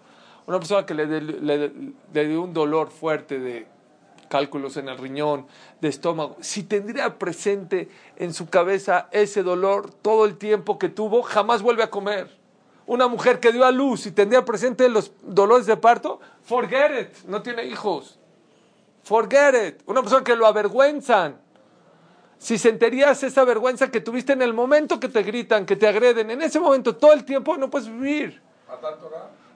Una 0.48 0.58
persona 0.58 0.84
que 0.88 0.96
le 0.96 2.28
dio 2.28 2.42
un 2.42 2.54
dolor 2.56 2.90
fuerte 2.90 3.38
de 3.38 3.68
cálculos 4.34 4.78
en 4.78 4.90
el 4.90 4.98
riñón, 4.98 5.46
de 5.80 5.90
estómago, 5.90 6.38
si 6.42 6.64
tendría 6.64 7.20
presente 7.20 7.88
en 8.16 8.34
su 8.34 8.50
cabeza 8.50 9.08
ese 9.12 9.44
dolor 9.44 9.92
todo 9.92 10.26
el 10.26 10.40
tiempo 10.40 10.80
que 10.80 10.90
tuvo, 10.90 11.22
jamás 11.22 11.62
vuelve 11.62 11.84
a 11.84 11.92
comer. 11.92 12.36
Una 12.88 13.08
mujer 13.08 13.40
que 13.40 13.52
dio 13.52 13.64
a 13.64 13.70
luz 13.70 14.08
y 14.08 14.12
tendría 14.12 14.44
presente 14.44 14.90
los 14.90 15.12
dolores 15.22 15.68
de 15.68 15.78
parto, 15.78 16.20
forget 16.42 17.00
it, 17.00 17.26
no 17.28 17.44
tiene 17.44 17.66
hijos. 17.66 18.18
Forget 19.04 19.68
it. 19.68 19.84
Una 19.86 20.02
persona 20.02 20.24
que 20.24 20.36
lo 20.36 20.48
avergüenzan. 20.48 21.40
Si 22.40 22.58
sentirías 22.58 23.22
esa 23.22 23.44
vergüenza 23.44 23.92
que 23.92 24.02
tuviste 24.02 24.34
en 24.34 24.42
el 24.42 24.56
momento 24.56 25.00
que 25.00 25.10
te 25.10 25.22
gritan, 25.22 25.68
que 25.68 25.76
te 25.76 25.88
agreden, 25.88 26.32
en 26.32 26.42
ese 26.42 26.60
momento, 26.60 26.96
todo 26.96 27.14
el 27.14 27.24
tiempo, 27.24 27.56
no 27.56 27.70
puedes 27.70 27.88
vivir. 27.88 28.42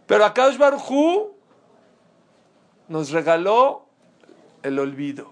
Pero 0.05 0.23
acá 0.23 0.51
Baruj 0.55 1.31
nos 2.87 3.09
regaló 3.09 3.86
el 4.63 4.79
olvido. 4.79 5.31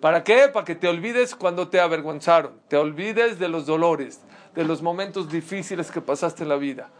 ¿Para 0.00 0.22
qué? 0.22 0.48
Para 0.52 0.64
que 0.64 0.74
te 0.74 0.88
olvides 0.88 1.34
cuando 1.34 1.68
te 1.68 1.80
avergonzaron, 1.80 2.52
te 2.68 2.76
olvides 2.76 3.38
de 3.38 3.48
los 3.48 3.64
dolores, 3.66 4.20
de 4.54 4.64
los 4.64 4.82
momentos 4.82 5.30
difíciles 5.30 5.90
que 5.90 6.00
pasaste 6.00 6.42
en 6.42 6.50
la 6.50 6.56
vida. 6.56 6.90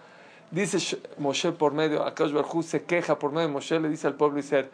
Dice 0.50 0.78
Sh- 0.78 0.98
Moshe 1.18 1.52
por 1.52 1.72
medio, 1.72 2.04
Akash 2.04 2.32
Barjú 2.32 2.62
se 2.62 2.84
queja 2.84 3.18
por 3.18 3.32
medio 3.32 3.48
de 3.48 3.52
Moshe, 3.52 3.78
le 3.80 3.88
dice 3.88 4.06
al 4.06 4.14
pueblo 4.14 4.38
Israel, 4.38 4.70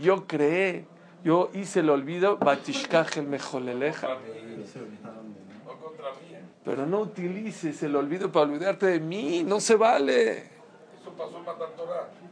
yo 0.00 0.26
creé, 0.26 0.86
yo 1.24 1.50
hice 1.54 1.80
el 1.80 1.90
olvido, 1.90 2.36
batishkach 2.36 3.16
el 3.16 3.26
mejoleleja. 3.26 4.08
Pero 6.64 6.84
no 6.84 7.00
utilices 7.00 7.82
el 7.82 7.94
olvido 7.96 8.32
para 8.32 8.46
olvidarte 8.46 8.86
de 8.86 9.00
mí, 9.00 9.42
no 9.44 9.60
se 9.60 9.76
vale. 9.76 10.38
Eso 11.00 11.12
pasó 11.16 11.38
en. 11.44 12.25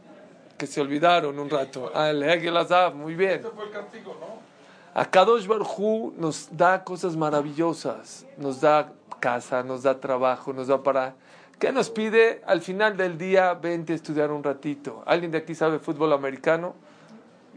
Que 0.57 0.67
se 0.67 0.81
olvidaron 0.81 1.37
un 1.37 1.49
rato. 1.49 1.91
El 1.93 2.23
Hegel 2.23 2.55
Azab, 2.57 2.95
muy 2.95 3.15
bien. 3.15 3.39
Ese 3.39 3.49
fue 3.49 3.65
el 3.65 3.71
castigo, 3.71 4.15
¿no? 4.19 4.45
Akadosh 4.93 5.45
Barjú 5.45 6.13
nos 6.17 6.47
da 6.55 6.85
cosas 6.85 7.17
maravillosas, 7.17 8.25
nos 8.37 8.61
da 8.61 8.93
casa, 9.19 9.61
nos 9.61 9.83
da 9.83 9.99
trabajo, 9.99 10.53
nos 10.53 10.67
da 10.67 10.81
para... 10.81 11.15
¿Qué 11.59 11.73
nos 11.73 11.89
pide? 11.89 12.41
Al 12.45 12.61
final 12.61 12.95
del 12.95 13.17
día, 13.17 13.53
vente 13.55 13.91
a 13.91 13.95
estudiar 13.97 14.31
un 14.31 14.41
ratito. 14.41 15.03
¿Alguien 15.05 15.31
de 15.31 15.39
aquí 15.39 15.53
sabe 15.53 15.79
fútbol 15.79 16.13
americano? 16.13 16.75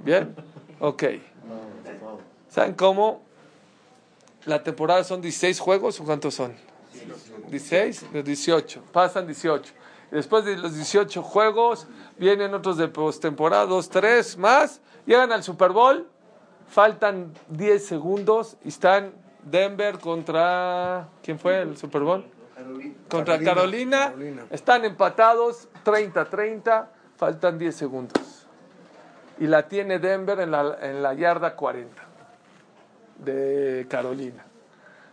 ¿Bien? 0.05 0.34
Ok. 0.80 1.03
¿Saben 2.49 2.74
cómo? 2.74 3.20
La 4.44 4.62
temporada 4.62 5.03
son 5.03 5.20
16 5.20 5.59
juegos 5.59 5.99
o 5.99 6.05
cuántos 6.05 6.34
son? 6.34 6.55
16 7.51 8.12
de 8.12 8.22
18. 8.22 8.82
Pasan 8.92 9.26
18. 9.26 9.72
Después 10.11 10.44
de 10.44 10.56
los 10.56 10.74
18 10.74 11.22
juegos, 11.22 11.86
vienen 12.16 12.54
otros 12.54 12.76
de 12.78 12.88
postemporada, 12.88 13.66
2, 13.66 13.90
3 13.90 14.38
más. 14.38 14.80
Llegan 15.06 15.32
al 15.32 15.42
Super 15.42 15.72
Bowl. 15.72 16.06
Faltan 16.68 17.32
10 17.48 17.86
segundos 17.86 18.56
y 18.64 18.68
están 18.68 19.12
Denver 19.42 19.98
contra. 19.98 21.09
¿Quién 21.22 21.38
fue 21.38 21.62
el 21.62 21.76
Super 21.76 22.02
Bowl? 22.02 22.26
Contra 23.09 23.38
Carolina. 23.38 24.06
Carolina. 24.06 24.44
Están 24.50 24.84
empatados 24.84 25.68
30-30. 25.84 26.88
faltan 27.16 27.59
10 27.59 27.74
segundos. 27.74 28.46
Y 29.38 29.46
la 29.46 29.68
tiene 29.68 29.98
Denver 29.98 30.40
en 30.40 30.50
la, 30.50 30.78
en 30.82 31.02
la 31.02 31.14
yarda 31.14 31.54
40 31.54 32.02
de 33.18 33.86
Carolina. 33.88 34.44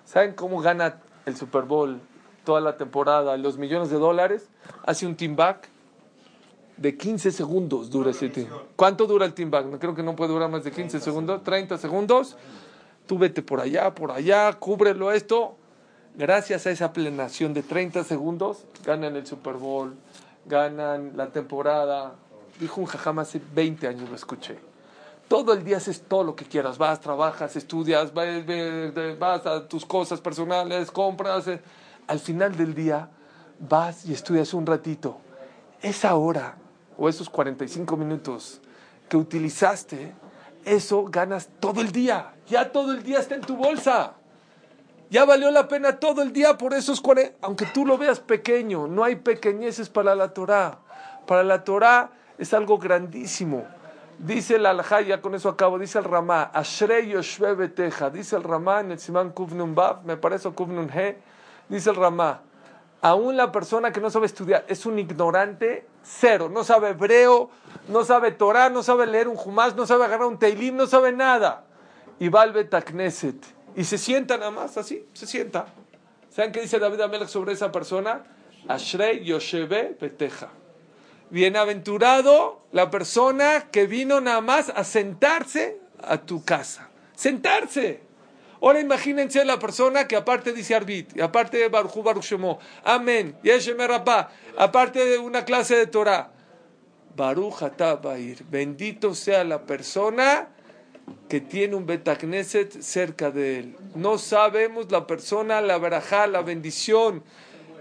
¿Saben 0.03 0.33
cómo 0.33 0.59
gana 0.61 0.99
el 1.25 1.35
Super 1.35 1.63
Bowl 1.63 1.99
toda 2.45 2.61
la 2.61 2.77
temporada, 2.77 3.35
los 3.35 3.57
millones 3.57 3.89
de 3.89 3.97
dólares? 3.97 4.47
Hace 4.85 5.05
un 5.05 5.15
team 5.15 5.35
back 5.35 5.67
de 6.77 6.97
15 6.97 7.31
segundos 7.31 7.89
dura 7.89 8.11
ese 8.11 8.29
team. 8.29 8.47
¿Cuánto 8.75 9.07
dura 9.07 9.25
el 9.25 9.33
team 9.33 9.51
back? 9.51 9.65
No 9.65 9.79
creo 9.79 9.95
que 9.95 10.03
no 10.03 10.15
puede 10.15 10.31
durar 10.31 10.49
más 10.49 10.63
de 10.63 10.71
15 10.71 10.99
segundos, 10.99 11.43
30 11.43 11.77
segundos. 11.77 12.37
Tú 13.07 13.17
vete 13.17 13.41
por 13.41 13.59
allá, 13.59 13.93
por 13.93 14.11
allá, 14.11 14.53
cúbrelo 14.53 15.11
esto. 15.11 15.55
Gracias 16.15 16.65
a 16.65 16.71
esa 16.71 16.93
plenación 16.93 17.53
de 17.53 17.61
30 17.61 18.05
segundos, 18.05 18.65
ganan 18.85 19.17
el 19.17 19.27
Super 19.27 19.55
Bowl, 19.55 19.95
ganan 20.45 21.11
la 21.15 21.27
temporada. 21.27 22.15
Dijo 22.59 22.79
un 22.79 22.87
jajam 22.87 23.19
hace 23.19 23.41
20 23.53 23.87
años, 23.87 24.09
lo 24.09 24.15
escuché. 24.15 24.57
Todo 25.27 25.53
el 25.53 25.63
día 25.63 25.77
haces 25.77 26.03
todo 26.03 26.23
lo 26.23 26.35
que 26.35 26.45
quieras. 26.45 26.77
Vas, 26.77 27.01
trabajas, 27.01 27.55
estudias, 27.55 28.13
vas, 28.13 28.27
vas 29.19 29.45
a 29.45 29.67
tus 29.67 29.85
cosas 29.85 30.21
personales, 30.21 30.89
compras. 30.89 31.49
Al 32.07 32.19
final 32.19 32.55
del 32.55 32.73
día 32.73 33.09
vas 33.59 34.05
y 34.05 34.13
estudias 34.13 34.53
un 34.53 34.65
ratito. 34.65 35.17
Esa 35.81 36.15
hora 36.15 36.55
o 36.97 37.09
esos 37.09 37.29
45 37.29 37.97
minutos 37.97 38.61
que 39.09 39.17
utilizaste, 39.17 40.13
eso 40.63 41.05
ganas 41.05 41.49
todo 41.59 41.81
el 41.81 41.91
día. 41.91 42.33
Ya 42.47 42.71
todo 42.71 42.91
el 42.91 43.03
día 43.03 43.19
está 43.19 43.35
en 43.35 43.41
tu 43.41 43.55
bolsa. 43.55 44.13
Ya 45.09 45.25
valió 45.25 45.51
la 45.51 45.67
pena 45.67 45.99
todo 45.99 46.21
el 46.21 46.33
día 46.33 46.57
por 46.57 46.73
esos 46.73 47.01
40. 47.01 47.37
Aunque 47.41 47.65
tú 47.67 47.85
lo 47.85 47.97
veas 47.97 48.19
pequeño, 48.19 48.87
no 48.87 49.03
hay 49.03 49.15
pequeñeces 49.15 49.89
para 49.89 50.15
la 50.15 50.33
Torah. 50.33 50.79
Para 51.27 51.43
la 51.43 51.63
Torah 51.63 52.11
es 52.37 52.53
algo 52.53 52.77
grandísimo. 52.77 53.65
Dice 54.17 54.55
el 54.55 54.65
Alajá, 54.65 55.01
ya 55.01 55.21
con 55.21 55.35
eso 55.35 55.49
acabo, 55.49 55.77
dice 55.77 55.99
el 55.99 56.05
Ramá, 56.05 56.43
Ashrei 56.53 57.09
Yoshve 57.09 57.53
Beteja, 57.53 58.09
dice 58.09 58.37
el 58.37 58.43
Ramá 58.43 58.79
en 58.79 58.91
el 58.91 58.99
Simán 58.99 59.31
Kuvnun 59.31 59.75
Bav, 59.75 60.05
me 60.05 60.15
parece 60.15 60.49
Kuvnun 60.51 60.89
He, 60.89 61.17
dice 61.69 61.89
el 61.89 61.95
Ramá, 61.95 62.41
aún 63.01 63.37
la 63.37 63.51
persona 63.51 63.91
que 63.91 64.01
no 64.01 64.09
sabe 64.09 64.25
estudiar 64.25 64.65
es 64.67 64.85
un 64.85 64.99
ignorante 64.99 65.85
cero, 66.03 66.49
no 66.49 66.63
sabe 66.63 66.89
hebreo, 66.89 67.49
no 67.87 68.03
sabe 68.03 68.31
Torah, 68.31 68.69
no 68.69 68.83
sabe 68.83 69.07
leer 69.07 69.27
un 69.27 69.35
Jumás, 69.35 69.75
no 69.75 69.85
sabe 69.85 70.05
agarrar 70.05 70.27
un 70.27 70.39
Teilim, 70.39 70.75
no 70.75 70.87
sabe 70.87 71.11
nada. 71.11 71.65
Y 72.19 72.29
va 72.29 72.43
al 72.43 72.53
y 73.75 73.83
se 73.83 73.97
sienta 73.97 74.37
nada 74.37 74.51
más 74.51 74.77
así, 74.77 75.05
se 75.13 75.27
sienta. 75.27 75.65
¿Saben 76.29 76.51
qué 76.51 76.61
dice 76.61 76.79
David 76.79 77.01
Amelech 77.01 77.27
sobre 77.27 77.53
esa 77.53 77.71
persona? 77.71 78.23
Ashrei 78.67 79.23
Yosheve 79.23 79.97
Beteja. 79.99 80.49
Bienaventurado 81.29 82.61
la 82.71 82.89
persona 82.89 83.67
que 83.71 83.85
vino 83.85 84.21
nada 84.21 84.41
más 84.41 84.71
a 84.73 84.83
sentarse 84.83 85.79
a 86.01 86.17
tu 86.17 86.43
casa. 86.43 86.89
Sentarse. 87.15 88.01
Ahora 88.61 88.79
imagínense 88.79 89.43
la 89.45 89.59
persona 89.59 90.07
que 90.07 90.15
aparte 90.15 90.53
dice 90.53 90.75
Arbit, 90.75 91.19
aparte 91.21 91.57
de 91.57 91.69
Baruch 91.69 91.95
Hu, 91.95 92.03
Baruch 92.03 92.33
Amén, 92.83 93.35
Yeshem 93.43 93.77
Rabá, 93.77 94.31
aparte 94.57 95.05
de 95.05 95.17
una 95.17 95.45
clase 95.45 95.75
de 95.75 95.87
Torah. 95.87 96.31
Baruch 97.15 97.61
Atabair, 97.63 98.43
bendito 98.49 99.15
sea 99.15 99.43
la 99.43 99.65
persona 99.65 100.49
que 101.29 101.39
tiene 101.39 101.75
un 101.75 101.85
Betagneset 101.85 102.81
cerca 102.81 103.31
de 103.31 103.59
él. 103.59 103.75
No 103.95 104.17
sabemos 104.17 104.91
la 104.91 105.07
persona, 105.07 105.61
la 105.61 105.77
verajá, 105.77 106.27
la 106.27 106.41
bendición, 106.41 107.23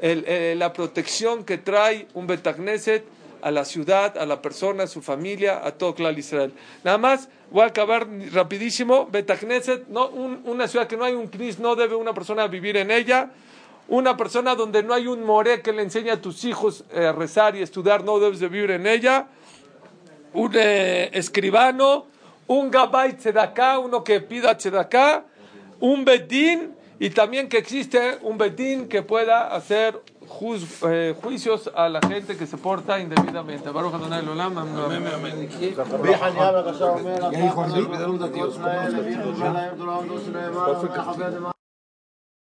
eh, 0.00 0.54
la 0.56 0.72
protección 0.72 1.44
que 1.44 1.58
trae 1.58 2.06
un 2.14 2.26
Betagneset 2.26 3.04
a 3.42 3.50
la 3.50 3.64
ciudad, 3.64 4.16
a 4.16 4.24
la 4.24 4.40
persona, 4.40 4.84
a 4.84 4.86
su 4.86 5.02
familia, 5.02 5.66
a 5.66 5.72
todo 5.72 5.94
Clal 5.94 6.18
Israel. 6.18 6.54
Nada 6.82 6.96
más, 6.96 7.28
voy 7.54 7.62
a 7.62 7.66
acabar 7.66 8.08
rapidísimo. 8.32 9.06
Betagneset, 9.06 9.86
no, 9.86 10.08
un- 10.08 10.42
una 10.44 10.66
ciudad 10.66 10.88
que 10.88 10.96
no 10.96 11.04
hay 11.04 11.14
un 11.14 11.28
knis, 11.28 11.60
no 11.60 11.76
debe 11.76 11.94
una 11.94 12.12
persona 12.12 12.48
vivir 12.48 12.76
en 12.76 12.90
ella. 12.90 13.30
Una 13.86 14.16
persona 14.16 14.54
donde 14.56 14.82
no 14.82 14.92
hay 14.92 15.06
un 15.06 15.22
moré 15.22 15.62
que 15.62 15.72
le 15.72 15.82
enseñe 15.82 16.10
a 16.10 16.20
tus 16.20 16.42
hijos 16.44 16.84
eh, 16.92 17.06
a 17.06 17.12
rezar 17.12 17.54
y 17.54 17.62
estudiar, 17.62 18.02
no 18.02 18.18
debes 18.18 18.40
de 18.40 18.48
vivir 18.48 18.72
en 18.72 18.86
ella. 18.88 19.28
Un 20.32 20.50
eh, 20.56 21.10
escribano, 21.12 22.06
un 22.48 22.70
gabay 22.72 23.12
tzedaká, 23.12 23.78
uno 23.78 24.02
que 24.02 24.20
pida 24.20 24.56
tzedaká, 24.56 25.24
un 25.80 26.04
bedín 26.04 26.74
y 26.98 27.10
también 27.10 27.48
que 27.48 27.58
existe 27.58 28.18
un 28.22 28.36
bedín 28.36 28.88
que 28.88 29.02
pueda 29.02 29.54
hacer 29.54 30.00
juz- 30.28 30.82
eh, 30.82 31.14
juicios 31.22 31.70
a 31.74 31.88
la 31.88 32.00
gente 32.00 32.36
que 32.36 32.46
se 32.46 32.56
porta 32.56 32.98
indebidamente. 33.00 33.70
Baruch 33.70 33.94
Adonai 33.94 34.26
Olam, 34.26 34.58
amén. 34.58 35.48